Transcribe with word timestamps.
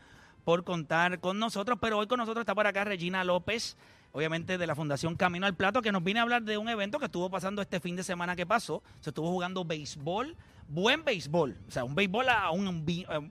por 0.47 0.63
contar 0.63 1.19
con 1.19 1.39
nosotros, 1.39 1.77
pero 1.81 1.97
hoy 1.97 2.07
con 2.07 2.19
nosotros 2.19 2.43
está 2.43 2.55
por 2.55 2.65
acá 2.65 2.85
Regina 2.85 3.25
López, 3.25 3.75
obviamente 4.13 4.57
de 4.57 4.65
la 4.65 4.75
Fundación 4.75 5.17
Camino 5.17 5.45
al 5.45 5.55
Plato, 5.55 5.81
que 5.81 5.91
nos 5.91 6.05
viene 6.05 6.21
a 6.21 6.23
hablar 6.23 6.43
de 6.43 6.57
un 6.57 6.69
evento 6.69 6.99
que 6.99 7.07
estuvo 7.07 7.29
pasando 7.29 7.61
este 7.61 7.81
fin 7.81 7.97
de 7.97 8.03
semana 8.03 8.33
que 8.33 8.45
pasó. 8.45 8.81
Se 9.01 9.09
estuvo 9.09 9.27
jugando 9.27 9.65
béisbol, 9.65 10.37
buen 10.69 11.03
béisbol, 11.03 11.57
o 11.67 11.69
sea, 11.71 11.83
un 11.83 11.95
béisbol 11.95 12.29
a 12.29 12.51
un 12.51 12.85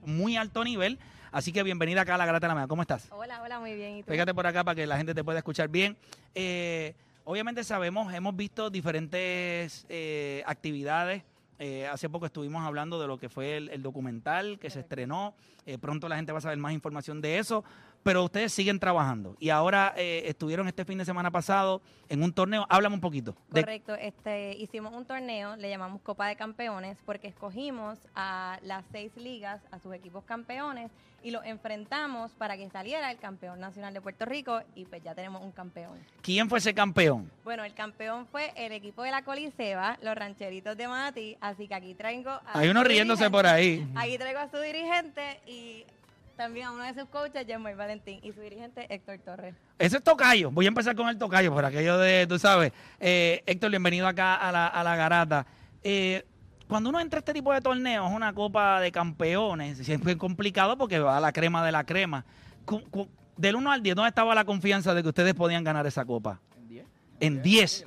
muy 0.05 0.37
alto 0.37 0.63
nivel. 0.63 0.99
Así 1.31 1.51
que 1.51 1.63
bienvenida 1.63 2.01
acá 2.01 2.13
a 2.13 2.17
la 2.19 2.27
Grata 2.27 2.45
de 2.45 2.49
la 2.49 2.53
Mega. 2.53 2.67
¿Cómo 2.67 2.83
estás? 2.83 3.07
Hola, 3.09 3.41
hola, 3.41 3.59
muy 3.59 3.73
bien. 3.73 3.97
¿Y 3.97 4.03
tú? 4.03 4.11
Fíjate 4.11 4.35
por 4.35 4.45
acá 4.45 4.63
para 4.63 4.75
que 4.75 4.85
la 4.85 4.97
gente 4.97 5.15
te 5.15 5.23
pueda 5.23 5.39
escuchar 5.39 5.69
bien. 5.69 5.97
Eh, 6.35 6.93
obviamente 7.23 7.63
sabemos, 7.63 8.13
hemos 8.13 8.35
visto 8.35 8.69
diferentes 8.69 9.87
eh, 9.89 10.43
actividades. 10.45 11.23
Eh, 11.59 11.87
hace 11.87 12.09
poco 12.09 12.25
estuvimos 12.25 12.63
hablando 12.65 12.99
de 12.99 13.07
lo 13.07 13.17
que 13.17 13.29
fue 13.29 13.57
el, 13.57 13.69
el 13.69 13.81
documental 13.81 14.59
que 14.59 14.69
se 14.69 14.81
estrenó. 14.81 15.33
Eh, 15.65 15.77
pronto 15.77 16.07
la 16.07 16.15
gente 16.15 16.31
va 16.31 16.37
a 16.37 16.41
saber 16.41 16.57
más 16.57 16.73
información 16.73 17.21
de 17.21 17.39
eso. 17.39 17.63
Pero 18.03 18.23
ustedes 18.23 18.53
siguen 18.53 18.79
trabajando. 18.79 19.35
Y 19.39 19.49
ahora 19.49 19.93
eh, 19.97 20.23
estuvieron 20.27 20.67
este 20.67 20.85
fin 20.85 20.97
de 20.97 21.03
semana 21.05 21.29
pasado 21.29 21.81
en 22.07 22.23
un 22.23 22.31
torneo. 22.31 22.65
Háblame 22.69 22.95
un 22.95 23.01
poquito. 23.01 23.35
de- 23.49 23.61
Correcto, 23.61 23.95
este, 23.95 24.53
hicimos 24.57 24.93
un 24.93 25.05
torneo, 25.05 25.57
le 25.57 25.69
llamamos 25.69 26.01
Copa 26.01 26.27
de 26.27 26.37
Campeones, 26.37 26.97
porque 27.05 27.27
escogimos 27.27 27.99
a 28.15 28.59
las 28.63 28.85
seis 28.93 29.11
ligas, 29.17 29.61
a 29.71 29.79
sus 29.79 29.93
equipos 29.93 30.23
campeones, 30.23 30.89
y 31.21 31.31
los 31.31 31.43
enfrentamos 31.45 32.31
para 32.35 32.55
que 32.55 32.69
saliera 32.69 33.11
el 33.11 33.17
campeón 33.17 33.59
nacional 33.59 33.93
de 33.93 33.99
Puerto 33.99 34.23
Rico, 34.23 34.61
y 34.75 34.85
pues 34.85 35.03
ya 35.03 35.13
tenemos 35.13 35.41
un 35.41 35.51
campeón. 35.51 35.99
¿Quién 36.21 36.47
fue 36.47 36.59
ese 36.59 36.73
campeón? 36.73 37.29
Bueno, 37.43 37.65
el 37.65 37.73
campeón 37.73 38.25
fue 38.31 38.53
el 38.55 38.71
equipo 38.71 39.03
de 39.03 39.11
la 39.11 39.23
Coliseba, 39.23 39.97
los 40.01 40.15
rancheritos 40.15 40.77
de 40.77 40.87
Mati, 40.87 41.35
así 41.41 41.67
que 41.67 41.75
aquí 41.75 41.93
traigo 41.93 42.29
a 42.29 42.41
Hay 42.53 42.69
uno 42.69 42.85
riéndose 42.85 43.23
dirigente. 43.25 43.37
por 43.37 43.45
ahí. 43.47 43.85
Aquí 43.95 44.17
traigo 44.17 44.39
a 44.39 44.49
su 44.49 44.57
dirigente 44.59 45.41
y 45.45 45.83
también 46.37 46.67
a 46.67 46.71
uno 46.71 46.83
de 46.83 46.93
sus 46.93 47.09
coaches, 47.09 47.45
Jemoy 47.45 47.73
Valentín, 47.73 48.19
y 48.23 48.31
su 48.31 48.39
dirigente, 48.41 48.85
Héctor 48.93 49.17
Torres. 49.19 49.55
Ese 49.79 49.97
es 49.97 50.03
Tocayo. 50.03 50.51
Voy 50.51 50.65
a 50.65 50.67
empezar 50.69 50.95
con 50.95 51.09
el 51.09 51.17
Tocayo, 51.17 51.51
por 51.53 51.65
aquello 51.65 51.97
de, 51.97 52.25
tú 52.27 52.37
sabes. 52.39 52.71
Eh, 52.99 53.43
Héctor, 53.45 53.71
bienvenido 53.71 54.07
acá 54.07 54.35
a 54.35 54.51
la, 54.51 54.67
a 54.67 54.83
la 54.83 54.95
garata. 54.95 55.45
Eh, 55.83 56.23
cuando 56.67 56.89
uno 56.89 56.99
entra 56.99 57.17
a 57.17 57.21
este 57.21 57.33
tipo 57.33 57.51
de 57.53 57.61
torneos, 57.61 58.09
una 58.11 58.33
copa 58.33 58.79
de 58.79 58.91
campeones, 58.91 59.77
siempre 59.79 60.11
es 60.13 60.17
complicado 60.17 60.77
porque 60.77 60.99
va 60.99 61.17
a 61.17 61.19
la 61.19 61.31
crema 61.31 61.65
de 61.65 61.71
la 61.71 61.83
crema. 61.85 62.23
Cu- 62.65 62.83
cu- 62.89 63.07
del 63.35 63.55
1 63.55 63.71
al 63.71 63.81
10, 63.83 63.95
¿dónde 63.95 64.09
estaba 64.09 64.33
la 64.35 64.45
confianza 64.45 64.93
de 64.93 65.01
que 65.03 65.09
ustedes 65.09 65.33
podían 65.33 65.63
ganar 65.63 65.85
esa 65.87 66.05
copa? 66.05 66.39
En 67.19 67.41
10. 67.41 67.85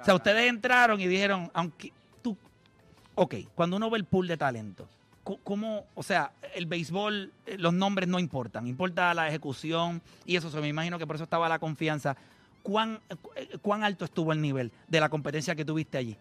O 0.00 0.04
sea, 0.04 0.14
ustedes 0.14 0.48
entraron 0.48 1.00
y 1.00 1.06
dijeron, 1.08 1.50
aunque 1.52 1.92
tú, 2.22 2.36
ok, 3.16 3.34
cuando 3.56 3.76
uno 3.76 3.90
ve 3.90 3.98
el 3.98 4.04
pool 4.04 4.28
de 4.28 4.36
talento, 4.36 4.88
¿cómo, 5.36 5.86
o 5.94 6.02
sea, 6.02 6.32
el 6.54 6.66
béisbol, 6.66 7.32
eh, 7.46 7.56
los 7.58 7.74
nombres 7.74 8.08
no 8.08 8.18
importan, 8.18 8.66
importa 8.66 9.12
la 9.14 9.28
ejecución 9.28 10.00
y 10.24 10.36
eso, 10.36 10.50
se 10.50 10.60
me 10.60 10.68
imagino 10.68 10.98
que 10.98 11.06
por 11.06 11.16
eso 11.16 11.24
estaba 11.24 11.48
la 11.48 11.58
confianza. 11.58 12.16
¿Cuán, 12.62 13.00
eh, 13.08 13.16
eh, 13.36 13.58
¿Cuán 13.62 13.84
alto 13.84 14.04
estuvo 14.04 14.32
el 14.32 14.40
nivel 14.40 14.72
de 14.86 15.00
la 15.00 15.08
competencia 15.08 15.54
que 15.54 15.64
tuviste 15.64 15.98
allí? 15.98 16.16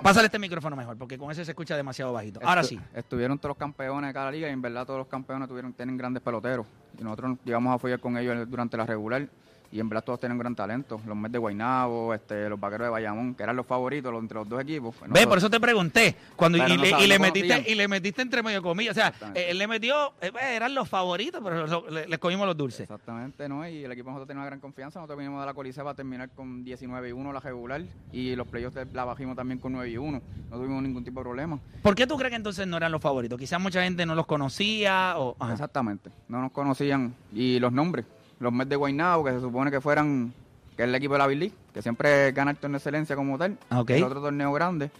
Pásale 0.00 0.26
este 0.26 0.38
micrófono 0.38 0.76
mejor, 0.76 0.96
porque 0.96 1.18
con 1.18 1.32
ese 1.32 1.44
se 1.44 1.50
escucha 1.50 1.76
demasiado 1.76 2.12
bajito. 2.12 2.38
Ahora 2.44 2.62
sí. 2.62 2.78
Estuvieron 2.94 3.36
todos 3.38 3.50
los 3.50 3.56
campeones 3.56 4.10
de 4.10 4.14
cada 4.14 4.30
liga 4.30 4.48
y 4.48 4.52
en 4.52 4.62
verdad 4.62 4.86
todos 4.86 4.98
los 4.98 5.08
campeones 5.08 5.48
tuvieron, 5.48 5.72
tienen 5.72 5.96
grandes 5.96 6.22
peloteros. 6.22 6.66
Y 6.96 7.02
nosotros 7.02 7.38
llegamos 7.44 7.74
a 7.74 7.78
follar 7.80 7.98
con 7.98 8.16
ellos 8.16 8.48
durante 8.48 8.76
la 8.76 8.86
regular 8.86 9.28
y 9.72 9.80
en 9.80 9.88
verdad 9.88 10.04
todos 10.04 10.20
tienen 10.20 10.36
gran 10.38 10.54
talento. 10.54 11.00
Los 11.06 11.16
Mets 11.16 11.32
de 11.32 11.38
Guaynabo, 11.38 12.12
este, 12.14 12.48
los 12.48 12.60
Vaqueros 12.60 12.86
de 12.86 12.90
Bayamón, 12.90 13.34
que 13.34 13.42
eran 13.42 13.56
los 13.56 13.66
favoritos 13.66 14.12
los- 14.12 14.20
entre 14.22 14.38
los 14.38 14.48
dos 14.48 14.60
equipos. 14.60 14.94
Ve, 15.08 15.26
por 15.26 15.38
eso 15.38 15.48
te 15.48 15.58
pregunté. 15.58 16.14
Cuando, 16.36 16.58
y, 16.58 16.60
no 16.60 16.66
le, 16.68 16.74
y 16.74 17.18
metiste, 17.18 17.48
conocían. 17.48 17.62
y 17.66 17.74
le 17.74 17.88
metiste 17.88 18.22
entre 18.22 18.42
medio 18.42 18.62
comillas. 18.62 18.92
O 18.92 19.00
sea, 19.00 19.12
él 19.34 19.56
le 19.58 19.66
metió, 19.66 20.12
eh, 20.20 20.30
eran 20.54 20.74
los 20.74 20.88
favoritos, 20.88 21.40
pero 21.42 21.66
lo- 21.66 21.88
le- 21.90 22.06
les 22.06 22.18
comimos 22.18 22.46
los 22.46 22.56
dulces. 22.56 22.82
Exactamente, 22.82 23.48
¿no? 23.48 23.66
Y 23.66 23.84
el 23.84 23.92
equipo 23.92 24.10
nosotros 24.10 24.28
tenía 24.28 24.40
una 24.42 24.46
gran 24.46 24.60
confianza. 24.60 24.98
Nosotros 25.00 25.18
vinimos 25.18 25.40
de 25.40 25.46
la 25.46 25.54
Colisea 25.54 25.82
para 25.82 25.94
terminar 25.94 26.28
con 26.30 26.62
19 26.62 27.08
y 27.08 27.12
1 27.12 27.32
la 27.32 27.40
regular 27.40 27.82
y 28.12 28.36
los 28.36 28.46
playoffs 28.46 28.76
la 28.92 29.04
bajimos 29.04 29.36
también 29.36 29.58
con 29.58 29.72
9 29.72 29.88
y 29.90 29.96
1. 29.96 30.20
No 30.50 30.56
tuvimos 30.56 30.82
ningún 30.82 31.02
tipo 31.02 31.20
de 31.20 31.24
problema. 31.24 31.58
¿Por 31.82 31.94
qué 31.94 32.06
tú 32.06 32.16
crees 32.18 32.30
que 32.30 32.36
entonces 32.36 32.66
no 32.66 32.76
eran 32.76 32.92
los 32.92 33.00
favoritos? 33.00 33.38
Quizás 33.38 33.58
mucha 33.60 33.82
gente 33.82 34.04
no 34.04 34.14
los 34.14 34.26
conocía 34.26 35.14
o... 35.16 35.34
ajá. 35.38 35.52
Exactamente. 35.52 36.10
No 36.28 36.42
nos 36.42 36.52
conocían. 36.52 37.14
Y 37.32 37.58
los 37.58 37.72
nombres. 37.72 38.04
Los 38.42 38.52
Mets 38.52 38.68
de 38.68 38.74
Guaynabo, 38.74 39.22
que 39.22 39.30
se 39.30 39.40
supone 39.40 39.70
que 39.70 39.80
fueran, 39.80 40.32
que 40.76 40.82
es 40.82 40.88
el 40.88 40.94
equipo 40.96 41.14
de 41.14 41.18
la 41.20 41.28
Big 41.28 41.38
League, 41.38 41.54
que 41.72 41.80
siempre 41.80 42.32
gana 42.32 42.50
el 42.50 42.56
torneo 42.56 42.72
de 42.72 42.78
excelencia 42.78 43.14
como 43.14 43.38
tal. 43.38 43.56
Ah, 43.70 43.80
ok. 43.82 43.90
El 43.90 44.02
otro 44.02 44.20
torneo 44.20 44.52
grande. 44.52 44.90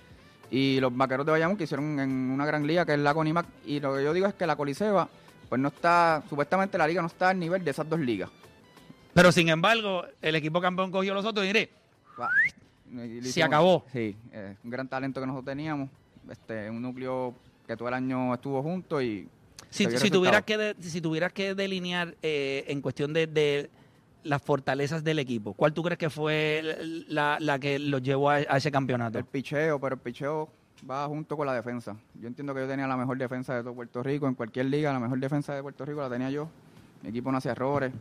Y 0.49 0.79
los 0.79 0.97
Vaqueros 0.97 1.27
de 1.27 1.33
Bayamón, 1.33 1.57
que 1.57 1.65
hicieron 1.65 1.99
en 1.99 2.31
una 2.31 2.47
gran 2.47 2.65
liga, 2.65 2.87
que 2.87 2.93
es 2.93 3.01
la 3.01 3.13
Conimac. 3.13 3.47
Y 3.67 3.81
lo 3.81 3.97
que 3.97 4.05
yo 4.05 4.13
digo 4.13 4.29
es 4.29 4.35
que 4.35 4.47
la 4.47 4.55
Coliseba, 4.55 5.09
pues 5.49 5.61
no 5.61 5.69
está, 5.69 6.23
supuestamente 6.29 6.79
la 6.79 6.87
liga 6.87 7.03
no 7.03 7.09
está 7.09 7.31
al 7.31 7.41
nivel 7.41 7.65
de 7.65 7.73
esas 7.73 7.89
dos 7.89 7.99
ligas. 7.99 8.31
Pero 9.13 9.33
sin 9.33 9.49
embargo, 9.49 10.05
el 10.21 10.37
equipo 10.37 10.61
campeón 10.61 10.93
cogió 10.93 11.13
los 11.13 11.25
otros 11.25 11.45
y 11.45 11.49
diré, 11.49 11.71
Se 13.23 13.43
acabó. 13.43 13.85
Sí, 13.93 14.17
eh, 14.31 14.55
un 14.63 14.71
gran 14.71 14.87
talento 14.87 15.21
que 15.21 15.27
nosotros 15.27 15.47
teníamos. 15.47 15.91
Este, 16.31 16.71
un 16.71 16.81
núcleo 16.81 17.35
que 17.67 17.77
todo 17.77 17.89
el 17.89 17.95
año 17.95 18.35
estuvo 18.35 18.63
junto 18.63 19.03
y 19.03 19.29
si, 19.73 20.11
tuvieras 20.11 20.43
que 20.45 20.57
de- 20.59 20.77
si 20.81 21.01
tuvieras 21.01 21.33
que 21.33 21.55
delinear 21.55 22.15
eh, 22.23 22.65
en 22.69 22.81
cuestión 22.81 23.13
de, 23.13 23.27
de 23.27 23.71
las 24.25 24.41
fortalezas 24.43 25.03
del 25.03 25.19
equipo, 25.19 25.53
¿cuál 25.55 25.73
tú 25.73 25.83
crees 25.83 25.99
que 25.99 26.11
fue 26.11 26.63
la, 27.09 27.39
la 27.41 27.59
que 27.59 27.79
los 27.79 28.03
llevó 28.03 28.31
a, 28.31 28.35
a 28.37 28.57
ese 28.57 28.71
campeonato? 28.71 29.19
El 29.19 29.25
picheo, 29.25 29.81
pero 29.81 29.95
el 29.97 30.01
picheo 30.01 30.49
va 30.89 31.07
junto 31.07 31.37
con 31.37 31.47
la 31.47 31.55
defensa. 31.55 31.97
Yo 32.21 32.29
entiendo 32.29 32.55
que 32.55 32.61
yo 32.61 32.69
tenía 32.69 32.87
la 32.87 32.97
mejor 32.97 33.17
defensa 33.19 33.55
de 33.55 33.63
todo 33.63 33.75
Puerto 33.75 34.03
Rico, 34.03 34.27
en 34.29 34.35
cualquier 34.35 34.67
liga, 34.67 34.93
la 34.93 35.01
mejor 35.01 35.19
defensa 35.19 35.55
de 35.55 35.63
Puerto 35.63 35.85
Rico 35.85 36.01
la 36.01 36.11
tenía 36.11 36.31
yo. 36.31 36.49
Mi 37.03 37.09
equipo 37.11 37.31
no 37.33 37.39
hacía 37.39 37.53
errores. 37.53 37.93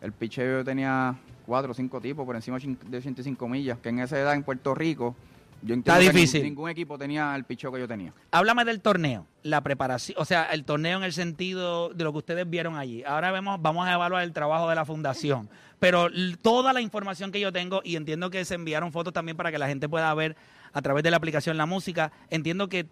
El 0.00 0.12
picheo 0.12 0.58
yo 0.58 0.64
tenía 0.64 1.14
cuatro 1.46 1.72
o 1.72 1.74
cinco 1.74 2.00
tipos 2.00 2.24
por 2.24 2.34
encima 2.36 2.58
de 2.58 2.96
85 2.98 3.48
millas, 3.48 3.78
que 3.78 3.90
en 3.90 3.98
esa 4.00 4.18
edad 4.18 4.34
en 4.34 4.42
Puerto 4.42 4.74
Rico, 4.74 5.14
yo 5.62 5.74
entiendo 5.74 6.00
que 6.00 6.08
difícil. 6.10 6.40
nin- 6.42 6.44
ningún 6.44 6.70
equipo 6.70 6.96
tenía 6.98 7.34
el 7.36 7.44
picheo 7.44 7.70
que 7.72 7.80
yo 7.80 7.88
tenía. 7.88 8.12
Háblame 8.30 8.64
del 8.64 8.80
torneo, 8.80 9.26
la 9.42 9.60
preparación, 9.62 10.16
o 10.20 10.24
sea, 10.24 10.44
el 10.52 10.64
torneo 10.64 10.98
en 10.98 11.04
el 11.04 11.12
sentido 11.12 11.90
de 11.90 12.04
lo 12.04 12.12
que 12.12 12.18
ustedes 12.18 12.48
vieron 12.48 12.76
allí. 12.76 13.02
Ahora 13.04 13.30
vemos, 13.32 13.60
vamos 13.60 13.86
a 13.86 13.92
evaluar 13.94 14.22
el 14.22 14.32
trabajo 14.32 14.68
de 14.68 14.74
la 14.74 14.84
fundación. 14.84 15.48
Pero 15.78 16.08
toda 16.42 16.72
la 16.72 16.80
información 16.80 17.32
que 17.32 17.40
yo 17.40 17.52
tengo, 17.52 17.80
y 17.84 17.96
entiendo 17.96 18.30
que 18.30 18.44
se 18.44 18.54
enviaron 18.54 18.92
fotos 18.92 19.12
también 19.12 19.36
para 19.36 19.50
que 19.50 19.58
la 19.58 19.66
gente 19.66 19.88
pueda 19.88 20.12
ver 20.14 20.36
a 20.72 20.82
través 20.82 21.02
de 21.02 21.10
la 21.10 21.16
aplicación 21.16 21.56
la 21.56 21.66
música, 21.66 22.12
entiendo 22.28 22.68
que 22.68 22.86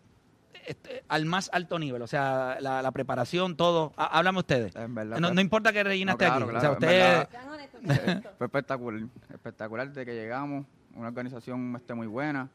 este, 0.66 1.02
al 1.08 1.24
más 1.24 1.48
alto 1.52 1.78
nivel, 1.78 2.02
o 2.02 2.06
sea, 2.06 2.56
la, 2.60 2.82
la 2.82 2.90
preparación, 2.92 3.56
todo. 3.56 3.92
Há- 3.96 4.18
Háblame 4.18 4.38
ustedes. 4.40 4.74
En 4.76 4.94
verdad, 4.94 5.18
No, 5.18 5.28
pues, 5.28 5.34
no 5.34 5.40
importa 5.40 5.72
que 5.72 5.82
Regina 5.84 6.12
no, 6.12 6.14
esté 6.14 6.26
claro, 6.26 6.44
aquí. 6.46 6.50
claro, 6.50 6.58
o 6.58 6.60
sea, 6.60 6.72
usted. 6.72 6.88
verdad. 6.88 7.28
Honestos. 7.52 8.32
Fue 8.38 8.46
espectacular, 8.46 9.02
espectacular 9.32 9.92
de 9.92 10.04
que 10.06 10.14
llegamos, 10.14 10.66
una 10.94 11.08
organización 11.08 11.74
este, 11.76 11.94
muy 11.94 12.06
buena. 12.06 12.48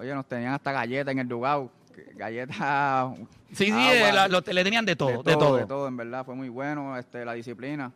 Oye, 0.00 0.14
nos 0.14 0.26
tenían 0.26 0.54
hasta 0.54 0.72
galletas 0.72 1.12
en 1.12 1.18
el 1.18 1.28
dugao, 1.28 1.70
galletas... 2.16 2.56
Sí, 3.52 3.66
sí, 3.66 3.70
agua, 3.72 3.92
eh, 3.94 4.12
la- 4.12 4.28
lo- 4.28 4.40
le 4.46 4.62
tenían 4.64 4.86
de 4.86 4.94
todo, 4.94 5.24
de 5.24 5.34
todo. 5.36 5.56
de 5.56 5.66
todo, 5.66 5.88
en 5.88 5.96
verdad, 5.96 6.24
fue 6.24 6.36
muy 6.36 6.48
bueno, 6.48 6.96
este, 6.96 7.24
la 7.24 7.32
disciplina. 7.34 7.90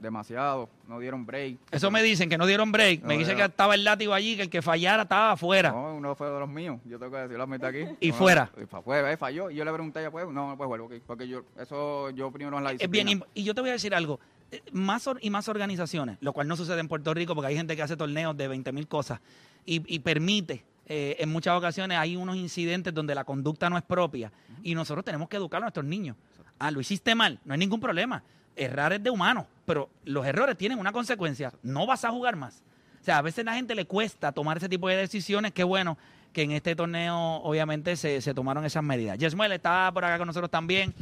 demasiado, 0.00 0.68
no 0.86 0.98
dieron 1.00 1.24
break. 1.26 1.56
Eso 1.70 1.90
me 1.90 2.02
dicen, 2.02 2.28
que 2.28 2.36
no 2.38 2.46
dieron 2.46 2.70
break. 2.72 3.02
me 3.04 3.16
dicen 3.16 3.36
que 3.36 3.44
estaba 3.44 3.74
el 3.74 3.82
látigo 3.84 4.12
allí, 4.14 4.36
que 4.36 4.42
el 4.42 4.50
que 4.50 4.60
fallara 4.62 5.02
estaba 5.04 5.32
afuera. 5.32 5.70
No, 5.72 5.94
uno 5.96 6.14
fue 6.14 6.28
de 6.30 6.38
los 6.38 6.48
míos, 6.48 6.78
yo 6.84 6.98
tengo 6.98 7.12
que 7.12 7.18
decirlo, 7.18 7.46
metí 7.46 7.64
aquí. 7.66 7.84
Y 8.00 8.10
No, 8.10 8.14
fuera. 8.14 8.50
y 8.60 8.66
fa- 8.66 8.82
fue, 8.82 9.12
eh, 9.12 9.16
falló, 9.16 9.50
y 9.50 9.54
yo 9.56 9.64
le 9.64 9.72
pregunté 9.72 10.04
a 10.04 10.10
pues, 10.10 10.28
no, 10.28 10.54
pues 10.56 10.68
vuelvo, 10.68 10.86
ok, 10.86 10.94
porque 11.06 11.26
yo, 11.28 11.42
eso 11.60 12.10
yo 12.10 12.28
opino 12.28 12.56
en 12.58 12.64
la 12.64 12.72
Es 12.72 12.78
bien, 12.90 13.06
disciplina. 13.06 13.24
im- 13.24 13.28
y 13.34 13.44
yo 13.44 13.54
te 13.54 13.60
voy 13.60 13.70
a 13.70 13.74
decir 13.74 13.94
algo, 13.94 14.18
eh, 14.52 14.62
más 14.72 15.06
or- 15.06 15.18
y 15.22 15.30
más 15.30 15.48
organizaciones, 15.48 16.18
lo 16.20 16.32
cual 16.32 16.46
no 16.48 16.56
sucede 16.56 16.80
en 16.80 16.88
Puerto 16.88 17.12
Rico 17.14 17.34
porque 17.34 17.48
hay 17.48 17.56
gente 17.56 17.74
que 17.76 17.82
hace 17.82 17.96
torneos 17.96 18.36
de 18.36 18.46
20 18.48 18.70
mil 18.72 18.86
cosas 18.88 19.20
y, 19.66 19.82
y 19.94 19.98
permite, 20.00 20.64
eh, 20.88 21.16
en 21.18 21.30
muchas 21.30 21.56
ocasiones 21.56 21.98
hay 21.98 22.16
unos 22.16 22.36
incidentes 22.36 22.94
donde 22.94 23.14
la 23.14 23.24
conducta 23.24 23.68
no 23.68 23.76
es 23.76 23.84
propia 23.84 24.32
y 24.62 24.74
nosotros 24.74 25.04
tenemos 25.04 25.28
que 25.28 25.36
educar 25.36 25.58
a 25.58 25.66
nuestros 25.66 25.84
niños. 25.84 26.16
Ah, 26.58 26.70
lo 26.70 26.80
hiciste 26.80 27.14
mal, 27.14 27.38
no 27.44 27.52
hay 27.52 27.58
ningún 27.58 27.80
problema. 27.80 28.22
Errar 28.56 28.92
es 28.92 29.02
de 29.02 29.10
humanos, 29.10 29.46
pero 29.66 29.90
los 30.04 30.26
errores 30.26 30.56
tienen 30.56 30.78
una 30.78 30.90
consecuencia, 30.90 31.52
no 31.62 31.86
vas 31.86 32.04
a 32.04 32.10
jugar 32.10 32.36
más. 32.36 32.62
O 33.00 33.04
sea, 33.04 33.18
a 33.18 33.22
veces 33.22 33.44
la 33.44 33.54
gente 33.54 33.74
le 33.74 33.84
cuesta 33.84 34.32
tomar 34.32 34.56
ese 34.56 34.68
tipo 34.68 34.88
de 34.88 34.96
decisiones, 34.96 35.52
qué 35.52 35.62
bueno 35.62 35.96
que 36.32 36.42
en 36.42 36.52
este 36.52 36.74
torneo 36.74 37.16
obviamente 37.16 37.96
se, 37.96 38.20
se 38.20 38.34
tomaron 38.34 38.64
esas 38.64 38.82
medidas. 38.82 39.18
Yesmuel 39.18 39.52
está 39.52 39.90
por 39.92 40.04
acá 40.04 40.18
con 40.18 40.26
nosotros 40.26 40.50
también. 40.50 40.94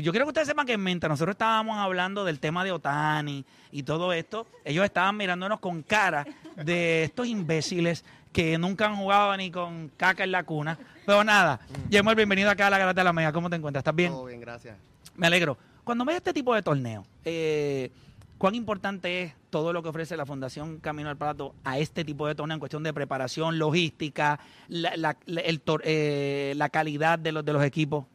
Yo 0.00 0.10
quiero 0.12 0.26
que 0.26 0.30
ustedes 0.30 0.48
sepan 0.48 0.66
que 0.66 0.76
mientras 0.76 1.08
nosotros 1.08 1.34
estábamos 1.34 1.78
hablando 1.78 2.24
del 2.24 2.40
tema 2.40 2.64
de 2.64 2.72
Otani 2.72 3.44
y 3.70 3.82
todo 3.84 4.12
esto, 4.12 4.46
ellos 4.64 4.84
estaban 4.84 5.16
mirándonos 5.16 5.60
con 5.60 5.82
cara 5.82 6.26
de 6.56 7.04
estos 7.04 7.26
imbéciles 7.28 8.04
que 8.32 8.58
nunca 8.58 8.86
han 8.86 8.96
jugado 8.96 9.36
ni 9.36 9.50
con 9.52 9.90
caca 9.96 10.24
en 10.24 10.32
la 10.32 10.42
cuna. 10.42 10.76
Pero 11.06 11.22
nada, 11.22 11.60
Yesmuel, 11.90 12.16
bienvenido 12.16 12.50
acá 12.50 12.66
a 12.66 12.70
la 12.70 12.78
Garata 12.78 13.00
de 13.00 13.04
la 13.04 13.12
Mega. 13.12 13.32
¿Cómo 13.32 13.48
te 13.48 13.56
encuentras? 13.56 13.82
¿Estás 13.82 13.94
bien? 13.94 14.10
Todo 14.10 14.24
bien, 14.24 14.40
gracias. 14.40 14.76
Me 15.16 15.28
alegro. 15.28 15.56
Cuando 15.84 16.04
ves 16.04 16.16
este 16.16 16.32
tipo 16.32 16.54
de 16.54 16.62
torneo, 16.62 17.04
eh, 17.24 17.92
¿cuán 18.38 18.54
importante 18.56 19.22
es 19.22 19.34
todo 19.50 19.72
lo 19.72 19.82
que 19.82 19.90
ofrece 19.90 20.16
la 20.16 20.26
Fundación 20.26 20.78
Camino 20.80 21.08
al 21.10 21.16
Plato 21.16 21.54
a 21.62 21.78
este 21.78 22.04
tipo 22.04 22.26
de 22.26 22.34
torneo 22.34 22.54
en 22.54 22.58
cuestión 22.60 22.82
de 22.82 22.92
preparación, 22.92 23.58
logística, 23.60 24.40
la, 24.68 24.96
la- 24.96 25.16
la- 25.26 25.40
el 25.42 25.62
tor- 25.62 25.82
eh, 25.84 26.54
la 26.56 26.68
calidad 26.70 27.18
de 27.18 27.30
los, 27.30 27.44
de 27.44 27.52
los 27.52 27.62
equipos? 27.62 28.06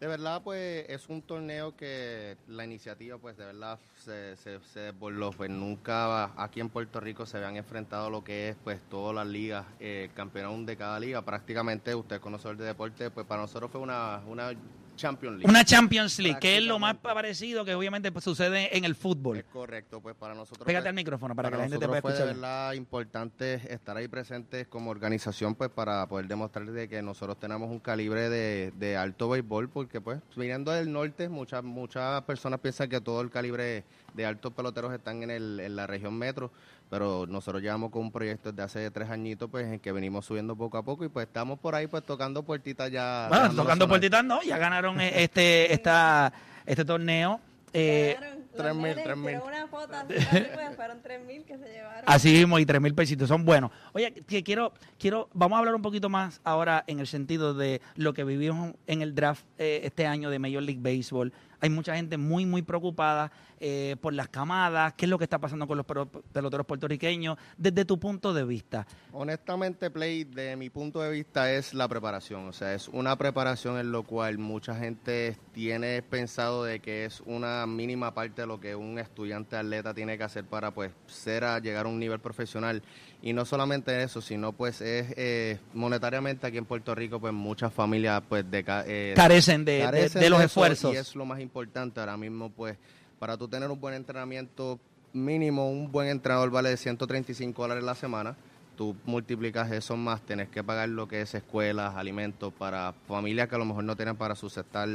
De 0.00 0.06
verdad, 0.06 0.42
pues 0.44 0.84
es 0.90 1.08
un 1.08 1.22
torneo 1.22 1.74
que 1.74 2.36
la 2.48 2.64
iniciativa, 2.64 3.16
pues 3.16 3.38
de 3.38 3.46
verdad 3.46 3.78
se, 4.04 4.36
se, 4.36 4.60
se 4.60 4.80
desbordó. 4.80 5.30
Pues 5.30 5.48
nunca 5.48 6.32
aquí 6.42 6.60
en 6.60 6.68
Puerto 6.68 7.00
Rico 7.00 7.24
se 7.24 7.38
habían 7.38 7.56
enfrentado 7.56 8.10
lo 8.10 8.22
que 8.22 8.50
es, 8.50 8.56
pues 8.62 8.78
todas 8.90 9.14
las 9.14 9.26
ligas, 9.26 9.64
eh, 9.80 10.10
campeón 10.14 10.66
de 10.66 10.76
cada 10.76 11.00
liga. 11.00 11.22
Prácticamente, 11.22 11.94
usted 11.94 12.20
conocedor 12.20 12.58
de 12.58 12.66
deporte, 12.66 13.10
pues 13.10 13.26
para 13.26 13.40
nosotros 13.40 13.70
fue 13.70 13.80
una, 13.80 14.20
una 14.26 14.52
Champions 14.96 15.36
League. 15.38 15.50
Una 15.50 15.64
Champions 15.64 16.18
League, 16.18 16.38
que 16.40 16.58
es 16.58 16.64
lo 16.64 16.78
más 16.78 16.96
parecido 16.96 17.64
que 17.64 17.74
obviamente 17.74 18.10
pues, 18.12 18.24
sucede 18.24 18.76
en 18.76 18.84
el 18.84 18.94
fútbol. 18.94 19.38
Es 19.38 19.44
correcto, 19.44 20.00
pues 20.00 20.14
para 20.16 20.34
nosotros. 20.34 20.66
Pégate 20.66 20.88
al 20.88 20.94
micrófono 20.94 21.34
para, 21.34 21.50
que 21.50 21.56
la 21.56 21.62
gente 21.62 21.78
te 21.78 21.86
pueda 21.86 22.00
fue 22.00 22.12
de 22.12 22.18
escuchar. 22.18 22.34
verdad 22.34 22.72
importante 22.72 23.60
estar 23.72 23.96
ahí 23.96 24.08
presentes 24.08 24.66
como 24.66 24.90
organización 24.90 25.54
pues 25.54 25.70
para 25.70 26.06
poder 26.06 26.26
demostrar 26.26 26.66
de 26.66 26.88
que 26.88 27.02
nosotros 27.02 27.38
tenemos 27.38 27.70
un 27.70 27.78
calibre 27.78 28.28
de, 28.28 28.72
de 28.76 28.96
alto 28.96 29.28
béisbol 29.28 29.68
porque 29.68 30.00
pues 30.00 30.20
viniendo 30.34 30.72
del 30.72 30.92
norte 30.92 31.28
muchas 31.28 31.62
muchas 31.62 32.22
personas 32.22 32.60
piensan 32.60 32.88
que 32.88 33.00
todo 33.00 33.20
el 33.20 33.30
calibre 33.30 33.84
de 34.14 34.26
altos 34.26 34.52
peloteros 34.52 34.92
están 34.92 35.22
en, 35.22 35.30
el, 35.30 35.60
en 35.60 35.76
la 35.76 35.86
región 35.86 36.14
metro 36.14 36.50
pero 36.88 37.26
nosotros 37.26 37.62
llevamos 37.62 37.90
con 37.90 38.02
un 38.02 38.12
proyecto 38.12 38.52
desde 38.52 38.62
hace 38.62 38.90
tres 38.90 39.10
añitos 39.10 39.50
pues 39.50 39.66
en 39.66 39.80
que 39.80 39.92
venimos 39.92 40.24
subiendo 40.24 40.54
poco 40.56 40.78
a 40.78 40.82
poco 40.84 41.04
y 41.04 41.08
pues 41.08 41.26
estamos 41.26 41.58
por 41.58 41.74
ahí 41.74 41.86
pues 41.86 42.04
tocando 42.04 42.42
puertitas 42.42 42.90
ya 42.90 43.26
Bueno, 43.28 43.48
tocando 43.50 43.84
sonar. 43.84 43.88
puertitas, 43.88 44.24
no, 44.24 44.42
ya 44.42 44.58
ganaron 44.58 45.00
eh, 45.00 45.22
este, 45.24 45.72
esta, 45.72 46.32
este 46.64 46.84
torneo. 46.84 47.40
Eh, 47.72 48.16
Ganaron, 48.18 48.38
los 48.38 48.56
tres 48.56 48.74
mil, 48.74 48.82
nenes 48.84 49.04
tres 49.04 49.16
mil. 49.18 49.24
hicieron 49.34 49.48
una 49.48 49.66
foto 49.66 49.92
pues, 50.08 50.76
fueron 50.76 51.02
tres 51.02 51.20
mil 51.26 51.44
que 51.44 51.58
se 51.58 51.68
llevaron. 51.68 52.04
Así 52.06 52.32
mismo, 52.32 52.58
y 52.58 52.64
tres 52.64 52.80
mil 52.80 52.94
pesitos, 52.94 53.28
son 53.28 53.44
buenos. 53.44 53.70
Oye, 53.92 54.12
que 54.12 54.42
quiero, 54.42 54.72
quiero, 54.98 55.28
vamos 55.34 55.56
a 55.56 55.58
hablar 55.58 55.74
un 55.74 55.82
poquito 55.82 56.08
más 56.08 56.40
ahora 56.44 56.84
en 56.86 57.00
el 57.00 57.06
sentido 57.06 57.52
de 57.52 57.82
lo 57.96 58.14
que 58.14 58.24
vivimos 58.24 58.72
en 58.86 59.02
el 59.02 59.14
draft 59.14 59.44
eh, 59.58 59.80
este 59.84 60.06
año 60.06 60.30
de 60.30 60.38
Major 60.38 60.62
League 60.62 60.80
Baseball. 60.80 61.32
Hay 61.60 61.70
mucha 61.70 61.96
gente 61.96 62.16
muy, 62.16 62.44
muy 62.46 62.62
preocupada 62.62 63.30
eh, 63.60 63.96
por 64.00 64.12
las 64.12 64.28
camadas, 64.28 64.92
qué 64.94 65.06
es 65.06 65.08
lo 65.10 65.16
que 65.18 65.24
está 65.24 65.38
pasando 65.38 65.66
con 65.66 65.76
los 65.78 65.86
peloteros 66.32 66.66
puertorriqueños, 66.66 67.38
desde 67.56 67.84
tu 67.84 67.98
punto 67.98 68.34
de 68.34 68.44
vista. 68.44 68.86
Honestamente, 69.12 69.90
Play, 69.90 70.24
de 70.24 70.56
mi 70.56 70.68
punto 70.70 71.00
de 71.00 71.10
vista, 71.10 71.50
es 71.50 71.72
la 71.72 71.88
preparación. 71.88 72.46
O 72.48 72.52
sea, 72.52 72.74
es 72.74 72.88
una 72.88 73.16
preparación 73.16 73.78
en 73.78 73.90
lo 73.92 74.02
cual 74.02 74.36
mucha 74.38 74.74
gente 74.74 75.38
tiene 75.52 76.02
pensado 76.02 76.64
de 76.64 76.80
que 76.80 77.06
es 77.06 77.22
una 77.24 77.66
mínima 77.66 78.12
parte 78.12 78.42
de 78.42 78.46
lo 78.46 78.60
que 78.60 78.76
un 78.76 78.98
estudiante 78.98 79.56
atleta 79.56 79.94
tiene 79.94 80.18
que 80.18 80.24
hacer 80.24 80.44
para 80.44 80.72
pues 80.72 80.92
ser 81.06 81.44
a 81.44 81.58
llegar 81.58 81.86
a 81.86 81.88
un 81.88 81.98
nivel 81.98 82.20
profesional. 82.20 82.82
Y 83.22 83.32
no 83.32 83.44
solamente 83.46 84.02
eso, 84.02 84.20
sino 84.20 84.52
pues 84.52 84.80
es 84.82 85.12
eh, 85.16 85.58
monetariamente 85.72 86.46
aquí 86.46 86.58
en 86.58 86.66
Puerto 86.66 86.94
Rico, 86.94 87.18
pues 87.18 87.32
muchas 87.32 87.72
familias 87.72 88.22
pues 88.28 88.48
de, 88.50 88.64
eh, 88.86 89.14
Carecen 89.16 89.64
de, 89.64 89.72
de- 89.78 89.80
carecen 89.82 90.20
de 90.20 90.30
los 90.30 90.42
esfuerzos. 90.42 90.92
Y 90.94 90.98
es 90.98 91.16
lo 91.16 91.24
más 91.24 91.40
importante 91.46 92.00
ahora 92.00 92.16
mismo, 92.16 92.50
pues, 92.50 92.76
para 93.18 93.36
tú 93.36 93.48
tener 93.48 93.70
un 93.70 93.80
buen 93.80 93.94
entrenamiento 93.94 94.78
mínimo, 95.12 95.70
un 95.70 95.90
buen 95.90 96.08
entrenador 96.08 96.50
vale 96.50 96.76
135 96.76 97.62
dólares 97.62 97.84
la 97.84 97.94
semana. 97.94 98.36
Tú 98.76 98.94
multiplicas 99.06 99.70
eso 99.72 99.96
más, 99.96 100.20
tienes 100.20 100.48
que 100.50 100.62
pagar 100.62 100.88
lo 100.90 101.08
que 101.08 101.22
es 101.22 101.34
escuelas, 101.34 101.94
alimentos 101.94 102.52
para 102.52 102.92
familias 103.08 103.48
que 103.48 103.54
a 103.54 103.58
lo 103.58 103.64
mejor 103.64 103.84
no 103.84 103.96
tienen 103.96 104.16
para 104.16 104.34
sustentar 104.34 104.88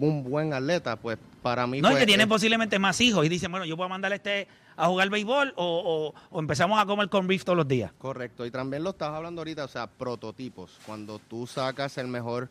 un 0.00 0.24
buen 0.24 0.52
atleta, 0.52 0.96
pues 0.96 1.18
para 1.42 1.66
mí... 1.66 1.80
No, 1.80 1.88
y 1.88 1.92
pues, 1.92 2.00
que 2.02 2.06
tienen 2.06 2.26
es- 2.26 2.28
posiblemente 2.28 2.78
más 2.78 3.00
hijos 3.00 3.24
y 3.24 3.28
dicen, 3.28 3.50
bueno, 3.50 3.66
yo 3.66 3.76
puedo 3.76 3.88
mandar 3.88 4.12
este 4.12 4.46
a 4.76 4.88
jugar 4.88 5.08
béisbol 5.08 5.54
o, 5.56 6.12
o- 6.14 6.14
o 6.30 6.38
empezamos 6.40 6.78
a 6.78 6.84
comer 6.86 7.08
con 7.08 7.26
beef 7.26 7.44
todos 7.44 7.56
los 7.56 7.66
días. 7.68 7.92
Correcto, 7.98 8.44
y 8.44 8.50
también 8.50 8.82
lo 8.84 8.90
estás 8.90 9.08
hablando 9.10 9.40
ahorita, 9.40 9.64
o 9.64 9.68
sea, 9.68 9.86
prototipos. 9.86 10.78
Cuando 10.86 11.18
tú 11.18 11.46
sacas 11.46 11.96
el 11.98 12.08
mejor 12.08 12.48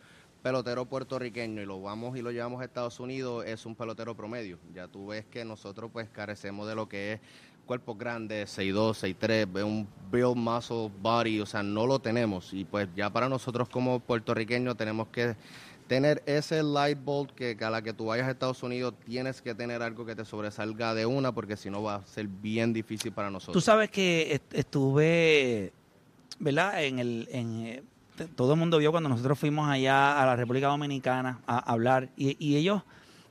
pelotero 0.50 0.86
puertorriqueño 0.86 1.60
y 1.64 1.66
lo 1.66 1.82
vamos 1.82 2.16
y 2.16 2.22
lo 2.22 2.30
llevamos 2.30 2.62
a 2.62 2.66
Estados 2.66 3.00
Unidos, 3.00 3.44
es 3.48 3.66
un 3.66 3.74
pelotero 3.76 4.16
promedio. 4.16 4.60
Ya 4.76 4.88
tú 4.88 5.08
ves 5.08 5.26
que 5.26 5.44
nosotros 5.44 5.90
pues 5.92 6.08
carecemos 6.08 6.68
de 6.68 6.76
lo 6.76 6.88
que 6.88 7.14
es 7.14 7.20
cuerpos 7.66 7.98
grandes, 7.98 8.52
6'2", 8.56 8.96
6'3", 9.00 9.52
ve 9.52 9.64
un 9.64 9.88
build 10.12 10.36
muscle 10.36 10.92
body, 11.02 11.42
o 11.42 11.48
sea, 11.48 11.64
no 11.64 11.88
lo 11.88 11.98
tenemos. 11.98 12.54
Y 12.54 12.64
pues 12.64 12.88
ya 12.96 13.10
para 13.10 13.28
nosotros 13.28 13.68
como 13.70 14.00
puertorriqueños 14.00 14.78
tenemos 14.78 15.08
que 15.08 15.36
tener 15.88 16.22
ese 16.28 16.62
light 16.62 17.00
bulb 17.04 17.34
que 17.34 17.58
a 17.60 17.70
la 17.72 17.82
que 17.82 17.94
tú 17.94 18.06
vayas 18.06 18.28
a 18.28 18.32
Estados 18.32 18.62
Unidos 18.62 18.94
tienes 19.04 19.42
que 19.42 19.56
tener 19.56 19.82
algo 19.82 20.06
que 20.06 20.16
te 20.16 20.26
sobresalga 20.26 20.94
de 20.94 21.08
una 21.08 21.32
porque 21.34 21.58
si 21.58 21.72
no 21.72 21.82
va 21.82 21.96
a 21.96 22.06
ser 22.06 22.28
bien 22.28 22.72
difícil 22.72 23.12
para 23.12 23.32
nosotros. 23.32 23.56
Tú 23.56 23.62
sabes 23.66 23.90
que 23.90 24.32
est- 24.36 24.54
estuve, 24.54 25.74
¿verdad? 26.38 26.84
En 26.84 27.00
el, 27.00 27.28
en, 27.32 27.66
eh, 27.66 27.84
todo 28.36 28.54
el 28.54 28.60
mundo 28.60 28.78
vio 28.78 28.92
cuando 28.92 29.10
nosotros 29.10 29.38
fuimos 29.38 29.70
allá 29.70 30.22
a 30.22 30.26
la 30.26 30.36
República 30.36 30.68
Dominicana 30.68 31.40
a, 31.46 31.60
hablar 31.60 32.10
y, 32.16 32.56
ellos, 32.56 32.84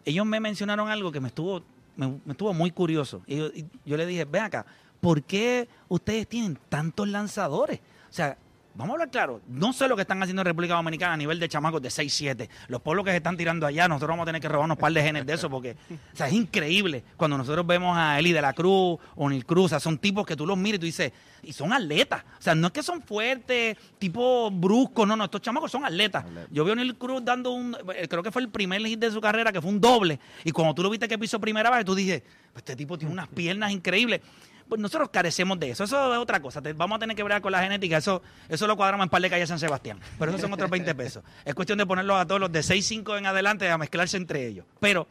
ellos 0.04 0.26
me 0.26 0.40
mencionaron 0.40 0.88
algo 0.88 1.10
que 1.12 1.20
me 1.20 1.28
estuvo, 1.28 1.62
me, 1.96 2.18
estuvo 2.28 2.52
muy 2.52 2.70
curioso. 2.70 3.22
Y 3.26 3.36
yo, 3.36 3.46
y 3.46 3.66
yo 3.84 3.96
le 3.96 4.06
dije, 4.06 4.24
ven 4.24 4.44
acá, 4.44 4.66
¿por 5.00 5.22
qué 5.22 5.68
ustedes 5.88 6.28
tienen 6.28 6.58
tantos 6.68 7.08
lanzadores? 7.08 7.80
O 8.10 8.12
sea, 8.12 8.38
vamos 8.74 8.90
a 8.90 8.92
hablar 8.94 9.10
claro, 9.10 9.40
no 9.48 9.72
sé 9.72 9.88
lo 9.88 9.96
que 9.96 10.02
están 10.02 10.22
haciendo 10.22 10.42
en 10.42 10.46
República 10.46 10.74
Dominicana 10.74 11.14
a 11.14 11.16
nivel 11.16 11.38
de 11.38 11.48
chamacos 11.48 11.80
de 11.80 11.88
6-7. 11.88 12.48
Los 12.68 12.80
pueblos 12.82 13.04
que 13.04 13.10
se 13.12 13.18
están 13.18 13.36
tirando 13.36 13.66
allá, 13.66 13.86
nosotros 13.88 14.10
vamos 14.10 14.24
a 14.24 14.26
tener 14.26 14.40
que 14.40 14.48
robarnos 14.48 14.76
un 14.76 14.80
par 14.80 14.92
de 14.92 15.02
genes 15.02 15.26
de 15.26 15.32
eso 15.34 15.48
porque, 15.48 15.76
o 15.92 16.16
sea, 16.16 16.28
es 16.28 16.32
increíble. 16.34 17.04
Cuando 17.16 17.38
nosotros 17.38 17.66
vemos 17.66 17.96
a 17.96 18.18
Eli 18.18 18.32
de 18.32 18.42
la 18.42 18.52
Cruz 18.52 18.98
o 19.14 19.30
Nil 19.30 19.46
Cruz, 19.46 19.66
o 19.66 19.68
sea, 19.70 19.80
son 19.80 19.98
tipos 19.98 20.26
que 20.26 20.36
tú 20.36 20.46
los 20.46 20.56
miras 20.58 20.76
y 20.76 20.80
tú 20.80 20.86
dices, 20.86 21.12
y 21.42 21.52
son 21.52 21.72
atletas. 21.72 22.24
O 22.38 22.42
sea, 22.42 22.54
no 22.54 22.68
es 22.68 22.72
que 22.72 22.82
son 22.82 23.02
fuertes, 23.02 23.76
tipo 23.98 24.50
bruscos, 24.50 25.06
no, 25.06 25.16
no, 25.16 25.24
estos 25.24 25.40
chamacos 25.40 25.70
son 25.70 25.84
atletas. 25.84 26.24
Yo 26.50 26.64
vi 26.64 26.72
a 26.72 26.74
Nil 26.74 26.96
Cruz 26.96 27.24
dando 27.24 27.50
un, 27.52 27.76
eh, 27.94 28.08
creo 28.08 28.22
que 28.22 28.32
fue 28.32 28.42
el 28.42 28.48
primer 28.48 28.80
hit 28.86 28.98
de 28.98 29.10
su 29.10 29.20
carrera, 29.20 29.52
que 29.52 29.60
fue 29.60 29.70
un 29.70 29.80
doble. 29.80 30.18
Y 30.44 30.50
cuando 30.50 30.74
tú 30.74 30.82
lo 30.82 30.90
viste 30.90 31.06
que 31.08 31.18
pisó 31.18 31.38
primera 31.40 31.70
vez, 31.70 31.84
tú 31.84 31.94
dices, 31.94 32.22
"Pues 32.52 32.62
este 32.62 32.76
tipo 32.76 32.98
tiene 32.98 33.12
unas 33.12 33.28
piernas 33.28 33.70
increíbles. 33.70 34.20
Pues 34.68 34.80
nosotros 34.80 35.10
carecemos 35.10 35.58
de 35.60 35.70
eso. 35.70 35.84
Eso 35.84 36.12
es 36.14 36.18
otra 36.18 36.40
cosa. 36.40 36.62
Te- 36.62 36.72
vamos 36.72 36.96
a 36.96 36.98
tener 37.00 37.14
que 37.16 37.22
ver 37.22 37.40
con 37.42 37.52
la 37.52 37.62
genética. 37.62 37.98
Eso 37.98 38.22
eso 38.48 38.66
lo 38.66 38.76
cuadramos 38.76 39.04
en 39.04 39.10
par 39.10 39.20
de 39.20 39.28
calles 39.30 39.48
San 39.48 39.58
Sebastián. 39.58 40.00
Pero 40.18 40.30
esos 40.30 40.40
son 40.40 40.52
otros 40.52 40.70
20 40.70 40.94
pesos. 40.96 41.22
Es 41.44 41.54
cuestión 41.54 41.78
de 41.78 41.86
ponerlos 41.86 42.16
a 42.16 42.26
todos 42.26 42.40
los 42.40 42.50
de 42.50 42.62
6, 42.62 42.84
5 42.86 43.16
en 43.18 43.26
adelante 43.26 43.70
a 43.70 43.76
mezclarse 43.78 44.16
entre 44.16 44.46
ellos. 44.46 44.64
Pero 44.80 45.06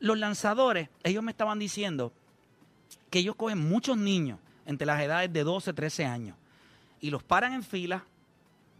los 0.00 0.18
lanzadores, 0.18 0.88
ellos 1.04 1.22
me 1.22 1.30
estaban 1.30 1.58
diciendo 1.58 2.12
que 3.10 3.20
ellos 3.20 3.36
cogen 3.36 3.58
muchos 3.68 3.96
niños 3.96 4.38
entre 4.66 4.86
las 4.86 5.00
edades 5.00 5.32
de 5.32 5.44
12, 5.44 5.72
13 5.72 6.04
años 6.04 6.36
y 7.00 7.10
los 7.10 7.22
paran 7.22 7.52
en 7.52 7.62
fila, 7.62 8.04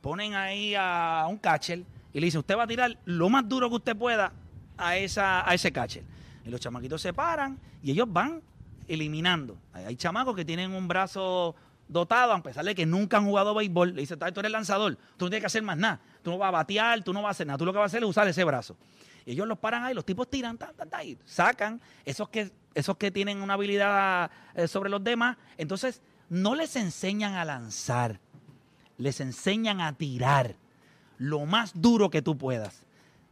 ponen 0.00 0.34
ahí 0.34 0.74
a 0.76 1.24
un 1.28 1.38
catcher 1.38 1.82
y 2.12 2.20
le 2.20 2.26
dicen, 2.26 2.40
usted 2.40 2.56
va 2.56 2.64
a 2.64 2.66
tirar 2.66 2.98
lo 3.04 3.28
más 3.28 3.48
duro 3.48 3.68
que 3.68 3.76
usted 3.76 3.96
pueda 3.96 4.32
a, 4.76 4.96
esa, 4.96 5.48
a 5.48 5.54
ese 5.54 5.72
catcher. 5.72 6.02
Y 6.44 6.50
los 6.50 6.60
chamaquitos 6.60 7.00
se 7.00 7.12
paran 7.12 7.58
y 7.82 7.92
ellos 7.92 8.06
van 8.10 8.42
eliminando. 8.88 9.56
Hay, 9.72 9.96
chamacos 9.96 10.34
que 10.34 10.44
tienen 10.44 10.72
un 10.72 10.88
brazo 10.88 11.54
dotado, 11.86 12.32
a 12.32 12.42
pesar 12.42 12.64
de 12.64 12.74
que 12.74 12.86
nunca 12.86 13.18
han 13.18 13.26
jugado 13.26 13.54
béisbol. 13.54 13.94
Le 13.94 14.00
dice, 14.00 14.16
tú 14.16 14.40
eres 14.40 14.52
lanzador, 14.52 14.96
tú 15.16 15.26
no 15.26 15.30
tienes 15.30 15.40
que 15.40 15.46
hacer 15.46 15.62
más 15.62 15.76
nada. 15.76 16.00
Tú 16.22 16.30
no 16.30 16.38
vas 16.38 16.48
a 16.48 16.52
batear, 16.52 17.02
tú 17.02 17.12
no 17.12 17.22
vas 17.22 17.28
a 17.28 17.32
hacer 17.32 17.46
nada. 17.46 17.58
Tú 17.58 17.64
lo 17.64 17.72
que 17.72 17.78
vas 17.78 17.84
a 17.84 17.92
hacer 17.92 18.02
es 18.02 18.08
usar 18.08 18.26
ese 18.26 18.44
brazo. 18.44 18.76
Y 19.24 19.32
ellos 19.32 19.46
los 19.46 19.58
paran 19.58 19.84
ahí, 19.84 19.94
los 19.94 20.04
tipos 20.04 20.28
tiran, 20.28 20.56
tan, 20.56 20.74
tan, 20.74 20.88
tan, 20.88 21.06
y 21.06 21.18
sacan 21.24 21.80
esos 22.04 22.30
que, 22.30 22.50
esos 22.74 22.96
que 22.96 23.10
tienen 23.10 23.42
una 23.42 23.54
habilidad 23.54 24.30
eh, 24.54 24.66
sobre 24.66 24.88
los 24.88 25.04
demás. 25.04 25.36
Entonces, 25.58 26.00
no 26.30 26.54
les 26.54 26.76
enseñan 26.76 27.34
a 27.34 27.44
lanzar, 27.44 28.20
les 28.96 29.20
enseñan 29.20 29.80
a 29.80 29.92
tirar 29.92 30.56
lo 31.18 31.44
más 31.46 31.72
duro 31.74 32.10
que 32.10 32.22
tú 32.22 32.38
puedas. 32.38 32.86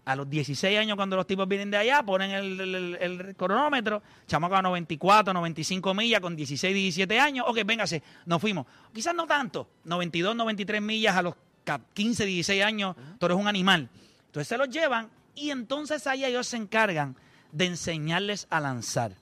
A 0.07 0.15
los 0.17 0.31
16 0.31 0.79
años, 0.79 0.97
cuando 0.97 1.17
los 1.17 1.27
tipos 1.27 1.47
vienen 1.49 1.71
de 1.71 1.77
allá, 1.77 2.03
ponen 2.03 2.31
el, 2.31 2.61
el- 2.61 2.75
el- 2.75 3.19
el 3.19 3.37
cronómetro, 3.37 4.03
chamaco 4.27 4.55
a 4.57 4.63
94, 4.63 5.35
95 5.35 5.93
millas, 5.95 6.21
con 6.21 6.35
16, 6.37 6.73
17 6.75 7.19
años. 7.21 7.45
Ok, 7.49 7.59
véngase, 7.67 8.03
nos 8.25 8.41
fuimos. 8.41 8.67
Quizás 8.95 9.15
no 9.15 9.27
tanto, 9.27 9.69
92, 9.85 10.35
93 10.37 10.81
millas 10.81 11.17
a 11.17 11.23
los 11.23 11.35
ca- 11.65 11.81
15, 11.93 12.25
16 12.25 12.63
años, 12.65 12.95
tú 13.19 13.27
eres 13.27 13.37
un 13.37 13.49
animal. 13.49 13.89
Entonces 14.27 14.47
se 14.49 14.57
los 14.57 14.71
llevan 14.71 15.11
y 15.35 15.51
entonces 15.51 16.07
ahí 16.07 16.25
ellos 16.25 16.47
se 16.47 16.57
encargan 16.57 17.17
de 17.53 17.67
enseñarles 17.67 18.47
a 18.49 18.61
lanzar. 18.61 19.13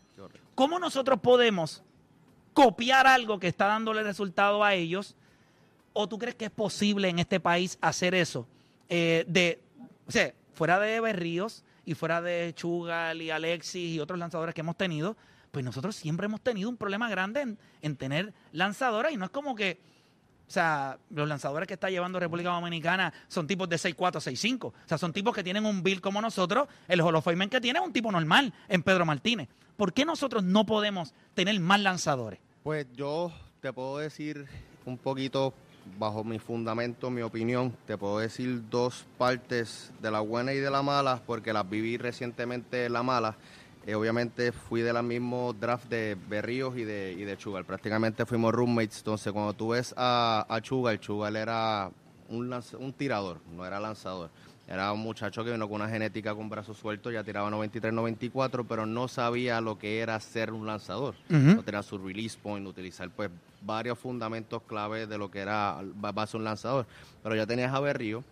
¿Cómo 0.54 0.78
nosotros 0.78 1.18
podemos 1.20 1.82
copiar 2.52 3.06
algo 3.06 3.38
que 3.38 3.48
está 3.48 3.66
dándole 3.66 4.02
resultado 4.02 4.62
a 4.62 4.74
ellos? 4.74 5.16
¿O 5.94 6.08
tú 6.08 6.18
crees 6.18 6.34
que 6.34 6.44
es 6.44 6.50
posible 6.50 7.08
en 7.08 7.18
este 7.20 7.40
país 7.40 7.78
hacer 7.80 8.14
eso? 8.14 8.46
Eh, 8.88 9.24
de, 9.26 9.60
o 10.06 10.12
sea, 10.12 10.32
fuera 10.54 10.78
de 10.78 11.00
Berríos 11.00 11.64
y 11.84 11.94
fuera 11.94 12.22
de 12.22 12.52
Chugal 12.54 13.20
y 13.20 13.30
Alexis 13.30 13.94
y 13.94 14.00
otros 14.00 14.18
lanzadores 14.18 14.54
que 14.54 14.62
hemos 14.62 14.76
tenido, 14.76 15.16
pues 15.50 15.64
nosotros 15.64 15.94
siempre 15.94 16.26
hemos 16.26 16.40
tenido 16.40 16.68
un 16.68 16.76
problema 16.76 17.08
grande 17.08 17.42
en, 17.42 17.58
en 17.82 17.96
tener 17.96 18.32
lanzadoras 18.52 19.12
y 19.12 19.16
no 19.16 19.26
es 19.26 19.30
como 19.30 19.54
que, 19.54 19.78
o 20.48 20.50
sea, 20.50 20.98
los 21.10 21.28
lanzadores 21.28 21.66
que 21.66 21.74
está 21.74 21.90
llevando 21.90 22.18
República 22.18 22.50
Dominicana 22.50 23.12
son 23.28 23.46
tipos 23.46 23.68
de 23.68 23.76
6'4, 23.76 23.96
6'5. 23.96 24.64
O 24.64 24.74
sea, 24.84 24.98
son 24.98 25.12
tipos 25.12 25.34
que 25.34 25.44
tienen 25.44 25.64
un 25.64 25.82
build 25.82 26.00
como 26.00 26.20
nosotros. 26.20 26.68
El 26.88 27.00
Hall 27.00 27.22
que 27.48 27.60
tiene 27.60 27.78
es 27.78 27.84
un 27.84 27.92
tipo 27.92 28.10
normal 28.10 28.52
en 28.68 28.82
Pedro 28.82 29.06
Martínez. 29.06 29.48
¿Por 29.76 29.92
qué 29.92 30.04
nosotros 30.04 30.42
no 30.44 30.66
podemos 30.66 31.14
tener 31.34 31.58
más 31.60 31.80
lanzadores? 31.80 32.40
Pues 32.62 32.86
yo 32.92 33.32
te 33.60 33.72
puedo 33.72 33.98
decir 33.98 34.46
un 34.84 34.98
poquito 34.98 35.54
bajo 35.98 36.24
mi 36.24 36.38
fundamento, 36.38 37.10
mi 37.10 37.22
opinión, 37.22 37.76
te 37.86 37.96
puedo 37.96 38.18
decir 38.18 38.62
dos 38.70 39.06
partes 39.18 39.92
de 40.00 40.10
la 40.10 40.20
buena 40.20 40.52
y 40.52 40.58
de 40.58 40.70
la 40.70 40.82
mala, 40.82 41.22
porque 41.26 41.52
las 41.52 41.68
viví 41.68 41.96
recientemente 41.96 42.88
la 42.88 43.02
mala. 43.02 43.36
Eh, 43.86 43.94
obviamente 43.94 44.52
fui 44.52 44.80
de 44.80 44.92
la 44.92 45.02
mismo 45.02 45.52
draft 45.52 45.88
de 45.90 46.16
Berríos 46.28 46.76
y 46.78 46.84
de, 46.84 47.12
y 47.12 47.24
de 47.24 47.36
Chugal. 47.36 47.66
Prácticamente 47.66 48.24
fuimos 48.24 48.52
roommates. 48.54 48.98
Entonces, 48.98 49.32
cuando 49.32 49.52
tú 49.52 49.68
ves 49.68 49.94
a, 49.96 50.46
a 50.48 50.60
Chugal, 50.62 50.98
Chugal 51.00 51.36
era 51.36 51.90
un, 52.30 52.62
un 52.78 52.92
tirador, 52.94 53.40
no 53.54 53.66
era 53.66 53.78
lanzador. 53.80 54.30
Era 54.66 54.92
un 54.92 55.00
muchacho 55.00 55.44
que 55.44 55.50
vino 55.50 55.68
con 55.68 55.82
una 55.82 55.90
genética 55.90 56.34
con 56.34 56.48
brazos 56.48 56.78
sueltos, 56.78 57.12
ya 57.12 57.22
tiraba 57.22 57.50
93, 57.50 57.92
94, 57.92 58.64
pero 58.64 58.86
no 58.86 59.08
sabía 59.08 59.60
lo 59.60 59.78
que 59.78 59.98
era 59.98 60.18
ser 60.20 60.52
un 60.52 60.66
lanzador. 60.66 61.14
No 61.28 61.62
tenía 61.62 61.82
su 61.82 61.98
release 61.98 62.38
point, 62.42 62.66
utilizar 62.66 63.10
pues 63.10 63.30
varios 63.64 63.98
fundamentos 63.98 64.62
clave 64.66 65.06
de 65.06 65.18
lo 65.18 65.30
que 65.30 65.40
era 65.40 65.78
base 65.94 66.36
un 66.36 66.44
lanzador. 66.44 66.86
Pero 67.22 67.34
ya 67.34 67.46
tenías 67.46 67.72
a 67.72 67.80
Berrío, 67.80 68.22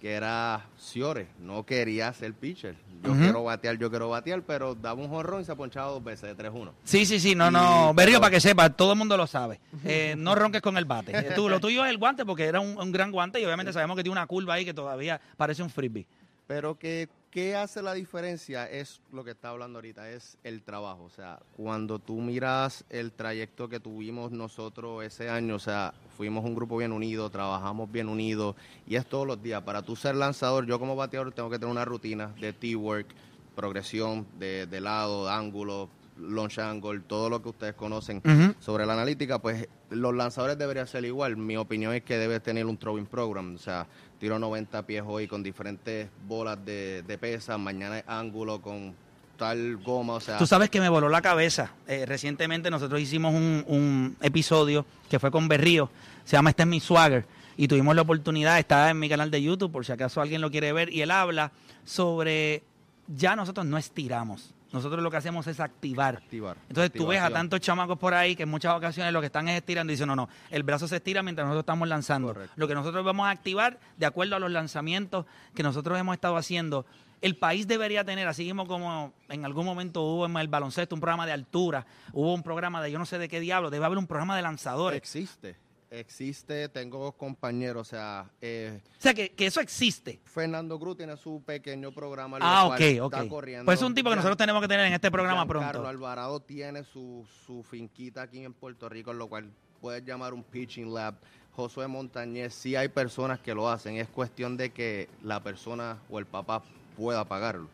que 0.00 0.12
era 0.14 0.64
Ciore, 0.78 1.26
no 1.40 1.64
quería 1.66 2.12
ser 2.12 2.32
pitcher. 2.34 2.76
Yo 3.04 3.12
quiero 3.12 3.44
batear, 3.44 3.78
yo 3.78 3.90
quiero 3.90 4.08
batear, 4.08 4.42
pero 4.42 4.74
daba 4.74 5.00
un 5.00 5.08
jorrón 5.08 5.42
y 5.42 5.44
se 5.44 5.54
ponchaba 5.54 5.90
dos 5.92 6.02
veces 6.02 6.36
de 6.36 6.50
3-1. 6.50 6.72
Sí, 6.84 7.06
sí, 7.06 7.20
sí, 7.20 7.34
no, 7.36 7.48
Y- 7.48 7.52
no. 7.52 7.94
Berrío, 7.94 8.14
pero- 8.14 8.20
para 8.22 8.30
que 8.32 8.40
sepa, 8.40 8.70
todo 8.70 8.92
el 8.92 8.98
mundo 8.98 9.16
lo 9.16 9.26
sabe. 9.28 9.60
Eh, 9.84 10.14
no 10.18 10.34
ronques 10.34 10.60
con 10.62 10.76
el 10.76 10.84
bate. 10.84 11.16
Eh, 11.16 11.32
Tú, 11.36 11.48
lo 11.48 11.60
tuyo 11.60 11.84
es 11.84 11.90
el 11.90 11.98
guante 11.98 12.24
porque 12.26 12.44
era 12.44 12.58
un, 12.60 12.76
un 12.76 12.90
gran 12.92 13.12
guante 13.12 13.40
y 13.40 13.44
obviamente 13.44 13.72
sabemos 13.72 13.96
que 13.96 14.02
tiene 14.02 14.12
una 14.18 14.26
curva 14.26 14.54
ahí 14.54 14.64
que 14.64 14.74
todavía 14.74 15.20
parece 15.36 15.62
un 15.62 15.70
frisbee. 15.70 16.06
Pero 16.48 16.76
que, 16.78 17.08
¿qué 17.30 17.56
hace 17.56 17.82
la 17.82 17.94
diferencia? 17.94 18.68
Es 18.70 19.00
lo 19.12 19.24
que 19.24 19.32
está 19.32 19.50
hablando 19.50 19.78
ahorita, 19.78 20.10
es 20.10 20.38
el 20.44 20.62
trabajo. 20.62 21.04
O 21.04 21.10
sea, 21.10 21.40
cuando 21.56 21.98
tú 21.98 22.20
miras 22.20 22.84
el 22.90 23.12
trayecto 23.12 23.68
que 23.68 23.80
tuvimos 23.80 24.30
nosotros 24.32 25.04
ese 25.04 25.28
año, 25.28 25.56
o 25.56 25.58
sea, 25.58 25.94
fuimos 26.16 26.44
un 26.44 26.54
grupo 26.54 26.76
bien 26.76 26.92
unido, 26.92 27.30
trabajamos 27.30 27.90
bien 27.90 28.08
unidos, 28.08 28.56
y 28.86 28.96
es 28.96 29.06
todos 29.06 29.26
los 29.26 29.42
días. 29.42 29.62
Para 29.62 29.82
tú 29.82 29.96
ser 29.96 30.14
lanzador, 30.14 30.66
yo 30.66 30.78
como 30.78 30.96
bateador 30.96 31.32
tengo 31.32 31.50
que 31.50 31.58
tener 31.58 31.72
una 31.72 31.84
rutina 31.84 32.34
de 32.40 32.52
T-work, 32.52 33.06
progresión 33.54 34.26
de, 34.38 34.66
de 34.66 34.80
lado, 34.80 35.26
de 35.26 35.32
ángulo, 35.32 35.88
launch 36.20 36.58
angle, 36.58 37.00
todo 37.00 37.30
lo 37.30 37.42
que 37.42 37.48
ustedes 37.50 37.74
conocen 37.74 38.22
sobre 38.60 38.86
la 38.86 38.94
analítica, 38.94 39.38
pues 39.38 39.68
los 39.90 40.14
lanzadores 40.14 40.58
deberían 40.58 40.86
ser 40.86 41.04
igual. 41.04 41.36
Mi 41.36 41.56
opinión 41.56 41.94
es 41.94 42.02
que 42.02 42.18
debes 42.18 42.42
tener 42.42 42.66
un 42.66 42.76
throwing 42.76 43.06
program, 43.06 43.54
o 43.54 43.58
sea, 43.58 43.86
tiro 44.18 44.38
90 44.38 44.86
pies 44.86 45.02
hoy 45.06 45.28
con 45.28 45.42
diferentes 45.42 46.08
bolas 46.26 46.64
de, 46.64 47.02
de 47.02 47.18
pesa, 47.18 47.56
mañana 47.58 47.98
es 47.98 48.04
ángulo 48.06 48.60
con 48.60 48.94
tal 49.36 49.76
goma, 49.76 50.14
o 50.14 50.20
sea, 50.20 50.36
Tú 50.36 50.46
sabes 50.46 50.68
que 50.68 50.80
me 50.80 50.88
voló 50.88 51.08
la 51.08 51.22
cabeza. 51.22 51.70
Eh, 51.86 52.04
recientemente 52.04 52.70
nosotros 52.70 53.00
hicimos 53.00 53.32
un, 53.32 53.64
un 53.68 54.16
episodio 54.20 54.84
que 55.08 55.20
fue 55.20 55.30
con 55.30 55.46
Berrío, 55.46 55.88
se 56.24 56.36
llama 56.36 56.50
Este 56.50 56.64
es 56.64 56.68
mi 56.68 56.80
swagger, 56.80 57.24
y 57.56 57.68
tuvimos 57.68 57.94
la 57.94 58.02
oportunidad, 58.02 58.58
está 58.58 58.90
en 58.90 58.98
mi 58.98 59.08
canal 59.08 59.30
de 59.30 59.40
YouTube, 59.40 59.70
por 59.70 59.86
si 59.86 59.92
acaso 59.92 60.20
alguien 60.20 60.40
lo 60.40 60.50
quiere 60.50 60.72
ver, 60.72 60.92
y 60.92 61.02
él 61.02 61.12
habla 61.12 61.52
sobre, 61.84 62.64
ya 63.06 63.36
nosotros 63.36 63.64
no 63.64 63.78
estiramos, 63.78 64.52
nosotros 64.72 65.02
lo 65.02 65.10
que 65.10 65.16
hacemos 65.16 65.46
es 65.46 65.60
activar. 65.60 66.16
activar. 66.16 66.56
Entonces 66.68 66.92
tú 66.92 67.06
ves 67.06 67.20
a 67.20 67.30
tantos 67.30 67.60
chamacos 67.60 67.98
por 67.98 68.14
ahí 68.14 68.36
que 68.36 68.42
en 68.42 68.48
muchas 68.50 68.74
ocasiones 68.74 69.12
lo 69.12 69.20
que 69.20 69.26
están 69.26 69.48
es 69.48 69.56
estirando 69.56 69.92
y 69.92 69.94
dicen, 69.94 70.08
no, 70.08 70.16
no, 70.16 70.28
el 70.50 70.62
brazo 70.62 70.86
se 70.86 70.96
estira 70.96 71.22
mientras 71.22 71.46
nosotros 71.46 71.62
estamos 71.62 71.88
lanzando. 71.88 72.28
Correcto. 72.28 72.52
Lo 72.56 72.68
que 72.68 72.74
nosotros 72.74 73.04
vamos 73.04 73.26
a 73.26 73.30
activar 73.30 73.78
de 73.96 74.06
acuerdo 74.06 74.36
a 74.36 74.38
los 74.38 74.50
lanzamientos 74.50 75.26
que 75.54 75.62
nosotros 75.62 75.98
hemos 75.98 76.14
estado 76.14 76.36
haciendo. 76.36 76.84
El 77.20 77.36
país 77.36 77.66
debería 77.66 78.04
tener, 78.04 78.28
así 78.28 78.44
mismo 78.44 78.66
como 78.66 79.12
en 79.28 79.44
algún 79.44 79.66
momento 79.66 80.02
hubo 80.02 80.26
en 80.26 80.36
el 80.36 80.48
baloncesto 80.48 80.94
un 80.94 81.00
programa 81.00 81.26
de 81.26 81.32
altura, 81.32 81.84
hubo 82.12 82.32
un 82.32 82.42
programa 82.42 82.80
de 82.80 82.92
yo 82.92 82.98
no 82.98 83.06
sé 83.06 83.18
de 83.18 83.28
qué 83.28 83.40
diablo, 83.40 83.70
debe 83.70 83.86
haber 83.86 83.98
un 83.98 84.06
programa 84.06 84.36
de 84.36 84.42
lanzadores. 84.42 84.96
Existe, 84.96 85.56
existe, 85.90 86.68
tengo 86.68 87.12
compañeros, 87.12 87.88
o 87.88 87.90
sea, 87.90 88.30
eh, 88.40 88.80
O 88.98 89.00
sea, 89.02 89.14
que, 89.14 89.30
que 89.30 89.46
eso 89.46 89.60
existe. 89.60 90.20
Fernando 90.24 90.78
Cruz 90.78 90.96
tiene 90.96 91.16
su 91.16 91.42
pequeño 91.42 91.92
programa. 91.92 92.38
Ah, 92.40 92.64
cual 92.66 92.76
ok, 92.76 92.80
está 92.80 93.22
ok. 93.24 93.28
corriendo. 93.28 93.64
Pues 93.64 93.78
es 93.78 93.86
un 93.86 93.94
tipo 93.94 94.10
que 94.10 94.16
nosotros 94.16 94.36
tenemos 94.36 94.60
que 94.62 94.68
tener 94.68 94.86
en 94.86 94.92
este 94.92 95.10
programa 95.10 95.44
Giancarlo 95.44 95.70
pronto. 95.70 95.88
Alvarado 95.88 96.40
tiene 96.40 96.84
su, 96.84 97.26
su 97.46 97.62
finquita 97.62 98.22
aquí 98.22 98.44
en 98.44 98.52
Puerto 98.52 98.88
Rico, 98.88 99.12
lo 99.12 99.28
cual 99.28 99.50
puedes 99.80 100.04
llamar 100.04 100.34
un 100.34 100.42
pitching 100.42 100.92
lab. 100.92 101.14
Josué 101.54 101.88
Montañez, 101.88 102.54
sí 102.54 102.76
hay 102.76 102.88
personas 102.88 103.40
que 103.40 103.52
lo 103.52 103.68
hacen, 103.68 103.96
es 103.96 104.08
cuestión 104.08 104.56
de 104.56 104.70
que 104.70 105.08
la 105.24 105.42
persona 105.42 105.98
o 106.08 106.20
el 106.20 106.26
papá 106.26 106.62
pueda 106.96 107.24
pagarlo. 107.24 107.68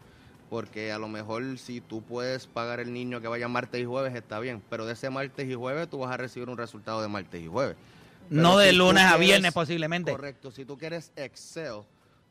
Porque 0.48 0.92
a 0.92 0.98
lo 0.98 1.08
mejor 1.08 1.58
si 1.58 1.80
tú 1.80 2.00
puedes 2.00 2.46
pagar 2.46 2.80
el 2.80 2.92
niño 2.92 3.20
que 3.20 3.28
vaya 3.28 3.48
martes 3.48 3.80
y 3.80 3.84
jueves 3.84 4.14
está 4.14 4.38
bien, 4.38 4.62
pero 4.70 4.86
de 4.86 4.92
ese 4.92 5.10
martes 5.10 5.48
y 5.48 5.54
jueves 5.54 5.88
tú 5.90 5.98
vas 5.98 6.12
a 6.12 6.16
recibir 6.16 6.48
un 6.48 6.56
resultado 6.56 7.02
de 7.02 7.08
martes 7.08 7.42
y 7.42 7.46
jueves. 7.46 7.76
Pero 8.28 8.42
No 8.42 8.58
de 8.58 8.70
si 8.70 8.76
lunes 8.76 9.02
a 9.04 9.08
quieres- 9.10 9.26
viernes 9.26 9.52
posiblemente. 9.52 10.12
Correcto, 10.12 10.50
si 10.50 10.64
tú 10.64 10.76
quieres 10.78 11.12
Excel, 11.16 11.82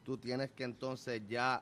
tú 0.03 0.17
tienes 0.17 0.49
que 0.51 0.63
entonces 0.63 1.21
ya 1.29 1.61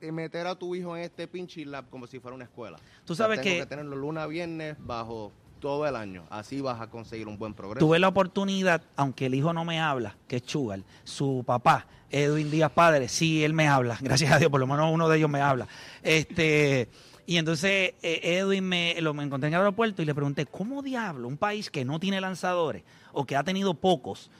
meter 0.00 0.46
a 0.46 0.54
tu 0.54 0.74
hijo 0.74 0.96
en 0.96 1.02
este 1.04 1.26
pinche 1.26 1.64
lab 1.64 1.88
como 1.90 2.06
si 2.06 2.18
fuera 2.20 2.34
una 2.34 2.44
escuela. 2.44 2.78
Tú 3.04 3.12
O 3.14 3.16
sea, 3.16 3.24
sabes 3.26 3.40
tengo 3.40 3.54
que- 3.54 3.60
que 3.62 3.66
tenerlo 3.66 3.96
lunes 3.96 4.22
a 4.22 4.26
viernes 4.26 4.76
bajo 4.78 5.32
todo 5.60 5.86
el 5.86 5.96
año. 5.96 6.24
Así 6.30 6.60
vas 6.60 6.80
a 6.80 6.88
conseguir 6.88 7.26
un 7.28 7.38
buen 7.38 7.54
progreso. 7.54 7.84
Tuve 7.84 7.98
la 7.98 8.08
oportunidad, 8.08 8.82
aunque 8.94 9.26
el 9.26 9.34
hijo 9.34 9.52
no 9.52 9.64
me 9.64 9.80
habla, 9.80 10.16
que 10.28 10.36
es 10.36 10.42
Chugal, 10.44 10.84
su 11.04 11.42
papá, 11.46 11.86
Edwin 12.10 12.50
Díaz 12.50 12.70
Padre, 12.70 13.08
sí, 13.08 13.42
él 13.42 13.52
me 13.54 13.66
habla, 13.68 13.96
gracias 14.00 14.30
a 14.32 14.38
Dios, 14.38 14.50
por 14.50 14.60
lo 14.60 14.66
menos 14.66 14.92
uno 14.92 15.08
de 15.08 15.16
ellos 15.18 15.30
me 15.30 15.40
habla. 15.40 15.66
Este, 16.02 16.88
y 17.26 17.38
entonces 17.38 17.94
eh, 18.02 18.20
Edwin 18.22 18.64
me, 18.64 18.94
lo 19.00 19.12
me 19.12 19.24
encontré 19.24 19.48
en 19.48 19.54
el 19.54 19.60
aeropuerto 19.60 20.00
y 20.00 20.04
le 20.04 20.14
pregunté, 20.14 20.46
¿cómo 20.46 20.80
diablo 20.80 21.26
un 21.26 21.36
país 21.36 21.70
que 21.70 21.84
no 21.84 21.98
tiene 21.98 22.20
lanzadores 22.20 22.84
o 23.12 23.26
que 23.26 23.36
ha 23.36 23.42
tenido 23.42 23.74
pocos, 23.74 24.30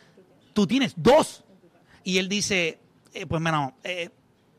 tú 0.53 0.67
tienes 0.67 0.95
dos? 0.97 1.45
Y 2.05 2.19
él 2.19 2.29
dice, 2.29 2.79
eh, 3.13 3.27
pues 3.27 3.43
bueno, 3.43 3.75
eh, 3.83 4.11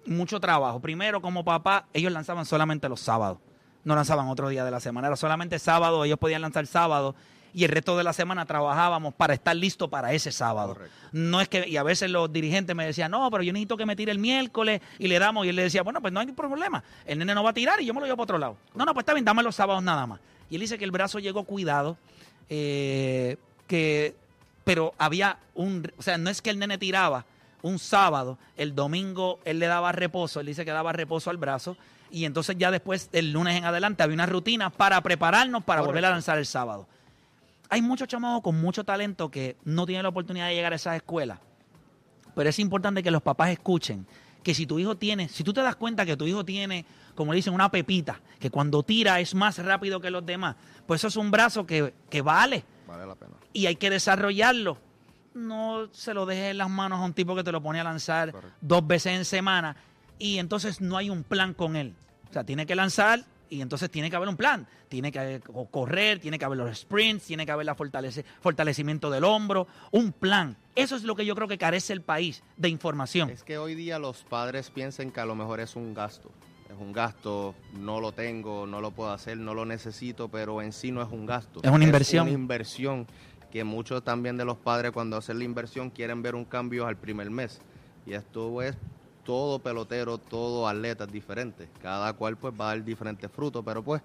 mucho 0.06 0.42
trabajo. 0.42 0.82
Primero, 0.82 1.22
como 1.22 1.46
papá, 1.46 1.88
ellos 1.94 2.12
lanzaban 2.12 2.46
solamente 2.46 2.90
los 2.90 3.00
sábados. 3.00 3.40
No 3.86 3.96
lanzaban 3.96 4.28
otro 4.28 4.50
día 4.50 4.66
de 4.66 4.72
la 4.72 4.82
semana. 4.82 5.08
Era 5.08 5.16
solamente 5.16 5.58
sábado, 5.60 6.04
ellos 6.04 6.20
podían 6.20 6.42
lanzar 6.42 6.68
sábado. 6.68 7.16
Y 7.58 7.64
el 7.64 7.72
resto 7.72 7.98
de 7.98 8.04
la 8.04 8.14
semana 8.14 8.46
trabajábamos 8.46 9.16
para 9.16 9.34
estar 9.34 9.56
listo 9.56 9.88
para 9.88 10.14
ese 10.14 10.32
sábado. 10.32 10.76
Correcto. 10.76 10.96
No 11.12 11.42
es 11.42 11.50
que, 11.50 11.68
y 11.68 11.78
a 11.78 11.82
veces 11.82 12.12
los 12.12 12.32
dirigentes 12.32 12.76
me 12.76 12.86
decían, 12.86 13.10
no, 13.10 13.32
pero 13.32 13.42
yo 13.42 13.52
necesito 13.52 13.76
que 13.76 13.88
me 13.88 13.96
tire 13.96 14.12
el 14.12 14.20
miércoles 14.20 14.80
y 15.00 15.08
le 15.08 15.18
damos. 15.18 15.44
Y 15.44 15.50
él 15.50 15.56
le 15.56 15.64
decía, 15.64 15.82
bueno, 15.82 16.00
pues 16.00 16.14
no 16.14 16.20
hay 16.20 16.28
problema. 16.28 16.84
El 17.04 17.18
nene 17.18 17.34
no 17.34 17.42
va 17.42 17.50
a 17.50 17.54
tirar 17.54 17.82
y 17.82 17.86
yo 17.88 17.96
me 17.96 18.00
lo 18.00 18.06
llevo 18.06 18.18
para 18.18 18.24
otro 18.26 18.38
lado. 18.38 18.58
No, 18.76 18.86
no, 18.86 18.94
pues 18.94 19.02
está 19.02 19.16
bien, 19.16 19.26
dame 19.26 19.42
los 19.42 19.56
sábados 19.56 19.82
nada 19.82 20.06
más. 20.06 20.20
Y 20.52 20.54
él 20.54 20.62
dice 20.62 20.78
que 20.78 20.86
el 20.86 20.92
brazo 20.92 21.18
llegó 21.18 21.46
cuidado, 21.46 21.98
eh, 22.48 23.38
que, 23.66 24.14
pero 24.64 24.94
había 25.00 25.40
un, 25.56 25.92
o 25.98 26.04
sea, 26.04 26.20
no 26.20 26.30
es 26.30 26.44
que 26.44 26.52
el 26.52 26.60
nene 26.60 26.78
tiraba 26.78 27.26
un 27.64 27.80
sábado, 27.80 28.38
el 28.56 28.76
domingo 28.76 29.40
él 29.46 29.58
le 29.58 29.66
daba 29.66 29.92
reposo, 29.94 30.42
él 30.42 30.46
dice 30.46 30.64
que 30.64 30.70
daba 30.70 30.94
reposo 30.94 31.32
al 31.32 31.38
brazo, 31.38 31.76
y 32.12 32.26
entonces 32.26 32.56
ya 32.60 32.70
después, 32.70 33.10
el 33.14 33.32
lunes 33.32 33.58
en 33.58 33.66
adelante, 33.66 34.04
había 34.04 34.14
una 34.14 34.28
rutina 34.28 34.70
para 34.70 35.02
prepararnos 35.02 35.64
para 35.64 35.82
volver 35.82 36.06
a 36.06 36.12
lanzar 36.12 36.38
el 36.38 36.46
sábado. 36.46 36.86
Hay 37.70 37.82
muchos 37.82 38.08
chamacos 38.08 38.42
con 38.42 38.60
mucho 38.60 38.84
talento 38.84 39.30
que 39.30 39.58
no 39.66 39.86
tienen 39.86 40.04
la 40.04 40.10
oportunidad 40.10 40.48
de 40.48 40.56
llegar 40.56 40.74
a 40.74 40.78
esas 40.78 40.96
escuelas, 40.96 41.40
pero 42.36 42.50
es 42.50 42.60
importante 42.60 43.04
que 43.04 43.12
los 43.12 43.22
papás 43.22 43.50
escuchen 43.50 44.06
que 44.44 44.54
si 44.54 44.66
tu 44.66 44.80
hijo 44.80 44.96
tiene, 44.96 45.28
si 45.28 45.44
tú 45.44 45.52
te 45.52 45.62
das 45.62 45.76
cuenta 45.76 46.06
que 46.06 46.16
tu 46.16 46.26
hijo 46.26 46.46
tiene, 46.46 46.86
como 47.16 47.34
dicen, 47.34 47.54
una 47.54 47.70
pepita, 47.70 48.22
que 48.40 48.50
cuando 48.50 48.84
tira 48.84 49.20
es 49.20 49.36
más 49.36 49.58
rápido 49.58 50.00
que 50.00 50.10
los 50.10 50.26
demás, 50.26 50.56
pues 50.86 51.02
eso 51.02 51.08
es 51.10 51.18
un 51.18 51.32
brazo 51.32 51.66
que, 51.66 51.94
que 52.10 52.22
vale. 52.22 52.64
Vale 52.88 53.06
la 53.06 53.16
pena. 53.16 53.34
Y 53.52 53.66
hay 53.66 53.76
que 53.76 53.90
desarrollarlo. 53.90 54.78
No 55.34 55.90
se 55.92 56.14
lo 56.14 56.26
dejes 56.26 56.52
en 56.52 56.60
las 56.60 56.70
manos 56.70 57.00
a 57.00 57.04
un 57.04 57.14
tipo 57.14 57.36
que 57.36 57.44
te 57.44 57.52
lo 57.52 57.62
pone 57.62 57.80
a 57.82 57.84
lanzar 57.84 58.32
Correcto. 58.32 58.58
dos 58.62 58.88
veces 58.88 59.18
en 59.18 59.26
semana 59.26 59.76
y 60.18 60.38
entonces 60.38 60.80
no 60.80 60.96
hay 60.96 61.10
un 61.10 61.24
plan 61.24 61.54
con 61.54 61.76
él. 61.76 61.94
O 62.30 62.34
sea, 62.34 62.44
tiene 62.44 62.66
que 62.66 62.76
lanzar 62.76 63.26
y 63.50 63.62
entonces 63.62 63.90
tiene 63.90 64.10
que 64.10 64.16
haber 64.16 64.30
un 64.30 64.38
plan. 64.38 64.68
Tiene 64.90 65.12
que 65.12 65.42
correr, 65.72 66.20
tiene 66.20 66.40
que 66.40 66.46
haber 66.46 66.58
los 66.58 66.78
sprints, 66.80 67.26
tiene 67.26 67.46
que 67.46 67.52
haber 67.52 67.66
la 67.66 67.76
fortalece- 67.76 68.24
fortalecimiento 68.42 69.10
del 69.10 69.24
hombro, 69.24 69.68
un 69.92 70.12
plan. 70.12 70.58
Eso 70.76 70.96
es 70.96 71.04
lo 71.04 71.16
que 71.16 71.26
yo 71.26 71.36
creo 71.36 71.48
que 71.48 71.58
carece 71.58 71.94
el 71.94 72.02
país 72.02 72.44
de 72.56 72.70
información. 72.70 73.30
Es 73.30 73.44
que 73.44 73.58
hoy 73.58 73.76
día 73.76 74.00
los 74.00 74.24
padres 74.24 74.70
piensan 74.70 75.12
que 75.12 75.20
a 75.20 75.26
lo 75.26 75.36
mejor 75.36 75.60
es 75.60 75.76
un 75.76 75.94
gasto. 75.94 76.32
Es 76.70 76.76
un 76.80 76.92
gasto, 76.92 77.56
no 77.80 78.00
lo 78.02 78.12
tengo, 78.12 78.68
no 78.68 78.82
lo 78.82 78.92
puedo 78.92 79.12
hacer, 79.12 79.38
no 79.38 79.54
lo 79.54 79.66
necesito, 79.66 80.28
pero 80.30 80.62
en 80.62 80.74
sí 80.74 80.92
no 80.92 81.02
es 81.02 81.10
un 81.10 81.26
gasto. 81.26 81.62
Es 81.64 81.72
una 81.72 81.86
inversión. 81.86 82.28
una 82.28 82.36
inversión 82.36 83.08
que 83.52 83.64
muchos 83.64 84.04
también 84.04 84.36
de 84.36 84.44
los 84.44 84.58
padres 84.58 84.92
cuando 84.92 85.16
hacen 85.16 85.38
la 85.40 85.46
inversión 85.46 85.90
quieren 85.90 86.22
ver 86.22 86.36
un 86.36 86.44
cambio 86.44 86.86
al 86.86 86.98
primer 86.98 87.30
mes. 87.32 87.62
Y 88.06 88.14
esto 88.14 88.62
es 88.62 88.76
todo 89.28 89.60
pelotero, 89.60 90.18
todo 90.18 90.70
atleta 90.70 91.04
es 91.04 91.12
diferente. 91.12 91.68
Cada 91.82 92.14
cual 92.14 92.38
pues 92.38 92.54
va 92.60 92.72
a 92.72 92.76
dar 92.76 92.86
diferentes 92.86 93.30
frutos, 93.30 93.62
pero 93.66 93.84
pues 93.84 94.02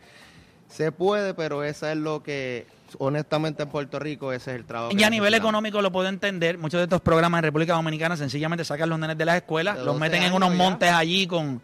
se 0.69 0.91
puede, 0.91 1.33
pero 1.33 1.63
eso 1.63 1.87
es 1.87 1.97
lo 1.97 2.25
que 2.25 2.67
honestamente 2.99 3.63
en 3.63 3.69
Puerto 3.69 4.01
Rico 4.01 4.33
ese 4.33 4.51
es 4.51 4.57
el 4.57 4.65
trabajo. 4.65 4.93
Y 4.99 5.03
a 5.05 5.11
nivel 5.11 5.33
económico 5.35 5.81
lo 5.81 5.93
puedo 5.93 6.09
entender. 6.09 6.59
Muchos 6.59 6.79
de 6.79 6.85
estos 6.85 7.01
programas 7.01 7.39
en 7.39 7.45
República 7.45 7.75
Dominicana 7.75 8.17
sencillamente 8.17 8.65
sacan 8.65 8.89
los 8.89 8.99
nenes 8.99 9.17
de 9.17 9.25
las 9.25 9.37
escuelas, 9.37 9.77
De 9.77 9.85
los 9.85 9.95
12 9.95 10.01
meten 10.01 10.25
en 10.25 10.33
unos 10.33 10.51
ya. 10.51 10.57
montes 10.57 10.91
allí 10.91 11.29
con, 11.29 11.63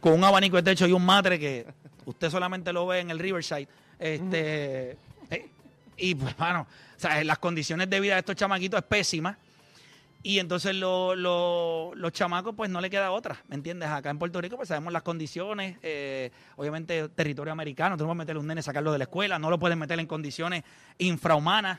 con 0.00 0.12
un 0.12 0.22
abanico 0.22 0.56
de 0.56 0.62
techo 0.62 0.86
y 0.86 0.92
un 0.92 1.04
matre 1.04 1.36
que 1.40 1.66
usted 2.06 2.30
solamente 2.30 2.72
lo 2.72 2.86
ve 2.86 3.00
en 3.00 3.10
el 3.10 3.18
Riverside. 3.18 3.66
Este, 3.98 4.96
eh, 5.30 5.50
y 5.96 6.14
pues, 6.14 6.36
bueno, 6.36 6.60
o 6.96 7.00
sea, 7.00 7.24
las 7.24 7.38
condiciones 7.38 7.90
de 7.90 7.98
vida 7.98 8.14
de 8.14 8.20
estos 8.20 8.36
chamaquitos 8.36 8.78
es 8.78 8.86
pésima. 8.86 9.36
Y 10.22 10.40
entonces 10.40 10.74
lo- 10.74 11.14
lo- 11.14 11.92
los 11.94 12.12
chamacos, 12.12 12.54
pues 12.56 12.68
no 12.70 12.80
le 12.80 12.90
queda 12.90 13.12
otra, 13.12 13.36
¿me 13.48 13.54
entiendes? 13.54 13.88
Acá 13.88 14.10
en 14.10 14.18
Puerto 14.18 14.40
Rico, 14.40 14.56
pues 14.56 14.68
sabemos 14.68 14.92
las 14.92 15.02
condiciones, 15.02 15.78
eh, 15.82 16.32
obviamente 16.56 17.08
territorio 17.10 17.52
americano, 17.52 17.96
no 17.96 18.04
puedes 18.04 18.16
meterle 18.18 18.40
un 18.40 18.46
nene, 18.48 18.60
sacarlo 18.62 18.90
de 18.92 18.98
la 18.98 19.04
escuela, 19.04 19.38
no 19.38 19.48
lo 19.48 19.58
puedes 19.60 19.78
meter 19.78 19.98
en 20.00 20.06
condiciones 20.06 20.64
infrahumanas. 20.98 21.78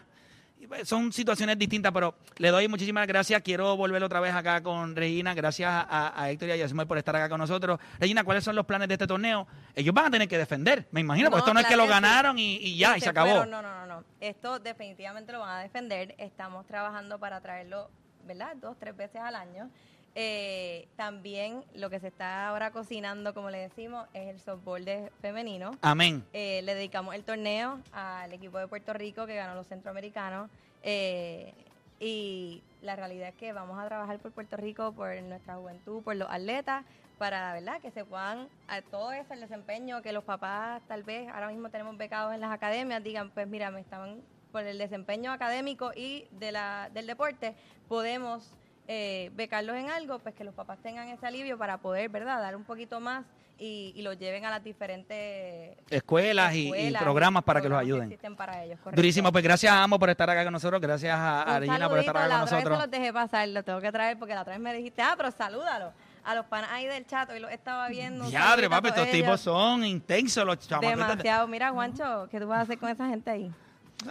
Y, 0.62 0.67
pues, 0.67 0.88
Son 0.89 1.13
situaciones 1.13 1.58
distintas, 1.58 1.91
pero 1.93 2.15
le 2.38 2.50
doy 2.50 2.67
muchísimas 2.67 3.08
gracias. 3.08 3.41
Quiero 3.41 3.77
volver 3.77 4.03
otra 4.03 4.19
vez 4.19 4.34
acá 4.36 4.62
con 4.62 4.93
Regina. 4.93 5.34
Gracias 5.34 5.69
a, 5.72 6.22
a 6.22 6.29
Héctor 6.31 6.50
y 6.50 6.51
a 6.51 6.55
Yasmel 6.58 6.86
por 6.86 6.98
estar 6.98 7.15
acá 7.15 7.29
con 7.29 7.39
nosotros. 7.39 7.79
Regina, 7.98 8.25
¿cuáles 8.25 8.43
son 8.43 8.58
los 8.58 8.65
planes 8.65 8.89
de 8.89 8.96
este 8.96 9.08
torneo? 9.08 9.48
Ellos 9.74 9.93
van 9.96 10.08
a 10.08 10.12
tener 10.12 10.27
que 10.27 10.38
defender, 10.38 10.86
me 10.91 11.00
imagino, 11.00 11.29
porque 11.29 11.41
esto 11.43 11.53
no 11.53 11.62
es 11.62 11.65
que 11.65 11.77
lo 11.77 11.84
que 11.84 11.88
sí. 11.89 11.93
ganaron 11.93 12.38
y, 12.38 12.58
y 12.58 12.77
ya, 12.77 12.98
y 12.98 13.01
se 13.01 13.08
acabó. 13.10 13.29
fueron. 13.29 13.50
No, 13.51 13.62
no, 13.62 13.72
no, 13.74 13.86
no. 13.86 14.03
Esto 14.19 14.60
definitivamente 14.60 15.31
lo 15.31 15.39
van 15.39 15.60
a 15.60 15.62
defender. 15.62 16.13
Estamos 16.17 16.65
trabajando 16.67 17.19
para 17.19 17.39
traerlo, 17.39 17.89
¿verdad? 18.29 18.55
Dos, 18.57 18.77
tres 18.79 18.95
veces 18.95 19.21
al 19.21 19.36
año. 19.36 19.69
Eh, 20.15 20.88
también 20.95 21.63
lo 21.74 21.89
que 21.89 22.00
se 22.00 22.07
está 22.07 22.48
ahora 22.48 22.71
cocinando, 22.71 23.33
como 23.33 23.50
le 23.50 23.57
decimos, 23.57 24.07
es 24.13 24.27
el 24.27 24.39
softball 24.39 24.86
de 24.86 25.12
femenino. 25.21 25.71
Amén. 25.81 26.24
Eh, 26.33 26.62
le 26.63 26.75
dedicamos 26.75 27.15
el 27.15 27.24
torneo 27.24 27.79
al 27.91 28.31
equipo 28.31 28.59
de 28.59 28.67
Puerto 28.67 28.93
Rico 28.93 29.25
que 29.25 29.36
ganó 29.36 29.55
los 29.55 29.67
centroamericanos. 29.67 30.50
Eh, 30.83 31.53
y 32.00 32.62
la 32.81 32.95
realidad 32.95 33.29
es 33.29 33.36
que 33.36 33.51
vamos 33.51 33.79
a 33.79 33.88
trabajar 33.88 34.19
por 34.19 34.31
Puerto 34.31 34.57
Rico, 34.57 34.93
por 34.93 35.21
nuestra 35.24 35.55
juventud, 35.55 36.03
por 36.03 36.15
los 36.15 36.29
atletas, 36.29 36.86
para 37.17 37.51
verdad 37.53 37.81
que 37.81 37.91
se 37.91 38.05
puedan, 38.05 38.48
a 38.67 38.81
todo 38.81 39.12
eso, 39.12 39.33
el 39.33 39.41
desempeño, 39.41 40.01
que 40.01 40.13
los 40.13 40.24
papás 40.24 40.81
tal 40.88 41.03
vez 41.03 41.27
ahora 41.29 41.50
mismo 41.50 41.69
tenemos 41.69 41.98
becados 41.98 42.33
en 42.33 42.39
las 42.39 42.51
academias, 42.51 43.03
digan, 43.03 43.31
pues 43.31 43.48
mira, 43.48 43.71
me 43.71 43.81
estaban 43.81 44.21
por 44.51 44.63
el 44.63 44.77
desempeño 44.77 45.31
académico 45.31 45.91
y 45.95 46.25
de 46.31 46.51
la, 46.51 46.89
del 46.93 47.07
deporte, 47.07 47.55
podemos 47.87 48.51
eh, 48.87 49.29
becarlos 49.35 49.75
en 49.75 49.89
algo, 49.89 50.19
pues 50.19 50.33
que 50.35 50.43
los 50.43 50.53
papás 50.55 50.79
tengan 50.81 51.07
ese 51.09 51.25
alivio 51.27 51.57
para 51.57 51.77
poder, 51.77 52.09
¿verdad?, 52.09 52.41
dar 52.41 52.55
un 52.55 52.63
poquito 52.63 52.99
más 52.99 53.25
y, 53.59 53.91
y 53.95 54.01
los 54.03 54.17
lleven 54.17 54.45
a 54.45 54.49
las 54.49 54.63
diferentes 54.63 55.77
Escuelas, 55.89 56.53
y- 56.55 56.71
y, 56.73 56.91
programas 56.93 57.43
para 57.43 57.61
que 57.61 57.67
los 57.69 57.77
ayuden. 57.77 58.17
para 58.37 58.63
ellos. 58.63 58.79
Durísimo, 58.93 59.31
pues 59.31 59.43
gracias 59.43 59.71
a 59.73 59.83
ambos 59.83 59.99
por 59.99 60.09
estar 60.09 60.29
acá 60.29 60.43
con 60.45 60.53
nosotros, 60.53 60.79
gracias 60.81 61.13
a, 61.15 61.43
a 61.43 61.59
Regina 61.59 61.89
por 61.89 61.99
estar 61.99 62.15
acá 62.17 62.27
la 62.27 62.35
con 62.35 62.43
otra 62.45 62.57
vez 62.57 62.63
se 62.63 62.69
nosotros. 62.69 62.79
los 62.79 62.91
dejé 62.91 63.13
pasar, 63.13 63.47
lo 63.49 63.63
tengo 63.63 63.81
que 63.81 63.91
traer 63.91 64.17
porque 64.17 64.33
la 64.33 64.41
otra 64.41 64.53
vez 64.53 64.62
me 64.62 64.73
dijiste, 64.73 65.01
ah, 65.01 65.13
pero 65.17 65.29
salúdalo. 65.31 65.91
A 66.23 66.35
los 66.35 66.45
panas 66.45 66.69
ahí 66.71 66.85
del 66.85 67.05
chat, 67.05 67.29
hoy 67.31 67.39
los 67.39 67.51
estaba 67.51 67.88
viendo. 67.89 68.23
un 68.25 68.29
Diadre, 68.29 68.67
saludito 68.67 68.75
a 68.75 68.81
papi, 68.81 68.88
estos 68.89 69.12
tipos 69.12 69.41
son 69.41 69.83
intensos 69.85 70.45
los 70.45 70.59
chamacos. 70.59 70.97
Demasiado. 70.97 71.47
Mira, 71.47 71.71
Juancho, 71.71 72.27
¿qué 72.31 72.39
tú 72.39 72.47
vas 72.47 72.59
a 72.59 72.62
hacer 72.62 72.77
con 72.77 72.89
esa 72.89 73.07
gente 73.07 73.29
ahí? 73.29 73.51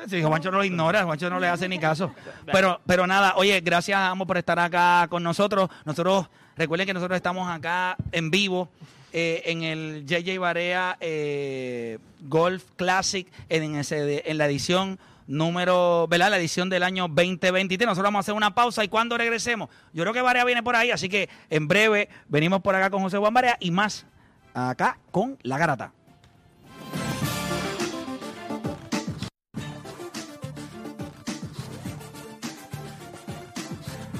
Sí, 0.08 0.22
Juancho 0.22 0.50
no 0.50 0.58
lo 0.58 0.64
ignora, 0.64 1.04
Juancho 1.04 1.30
no 1.30 1.40
le 1.40 1.48
hace 1.48 1.68
ni 1.68 1.78
caso. 1.78 2.12
Pero, 2.52 2.80
pero 2.86 3.06
nada, 3.06 3.34
oye, 3.36 3.60
gracias 3.60 3.98
a 3.98 4.10
ambos 4.10 4.26
por 4.26 4.36
estar 4.36 4.58
acá 4.58 5.06
con 5.08 5.22
nosotros. 5.22 5.70
Nosotros, 5.84 6.28
recuerden 6.56 6.86
que 6.86 6.94
nosotros 6.94 7.16
estamos 7.16 7.48
acá 7.50 7.96
en 8.12 8.30
vivo 8.30 8.68
eh, 9.12 9.42
en 9.46 9.62
el 9.62 10.04
JJ 10.06 10.38
Barea 10.38 10.98
eh, 11.00 11.98
Golf 12.20 12.64
Classic 12.76 13.26
en, 13.48 13.76
ese, 13.76 14.30
en 14.30 14.36
la 14.36 14.46
edición 14.46 14.98
número, 15.26 16.06
¿verdad? 16.08 16.30
La 16.30 16.38
edición 16.38 16.68
del 16.68 16.82
año 16.82 17.08
2023. 17.08 17.86
Nosotros 17.86 18.04
vamos 18.04 18.18
a 18.18 18.20
hacer 18.20 18.34
una 18.34 18.54
pausa 18.54 18.84
y 18.84 18.88
cuando 18.88 19.16
regresemos, 19.16 19.70
yo 19.92 20.02
creo 20.02 20.12
que 20.12 20.22
Barea 20.22 20.44
viene 20.44 20.62
por 20.62 20.76
ahí, 20.76 20.90
así 20.90 21.08
que 21.08 21.28
en 21.48 21.68
breve 21.68 22.08
venimos 22.28 22.60
por 22.60 22.74
acá 22.74 22.90
con 22.90 23.02
José 23.02 23.18
Juan 23.18 23.32
Barea 23.32 23.56
y 23.60 23.70
más 23.70 24.06
acá 24.52 24.98
con 25.10 25.38
La 25.42 25.56
Garata. 25.58 25.92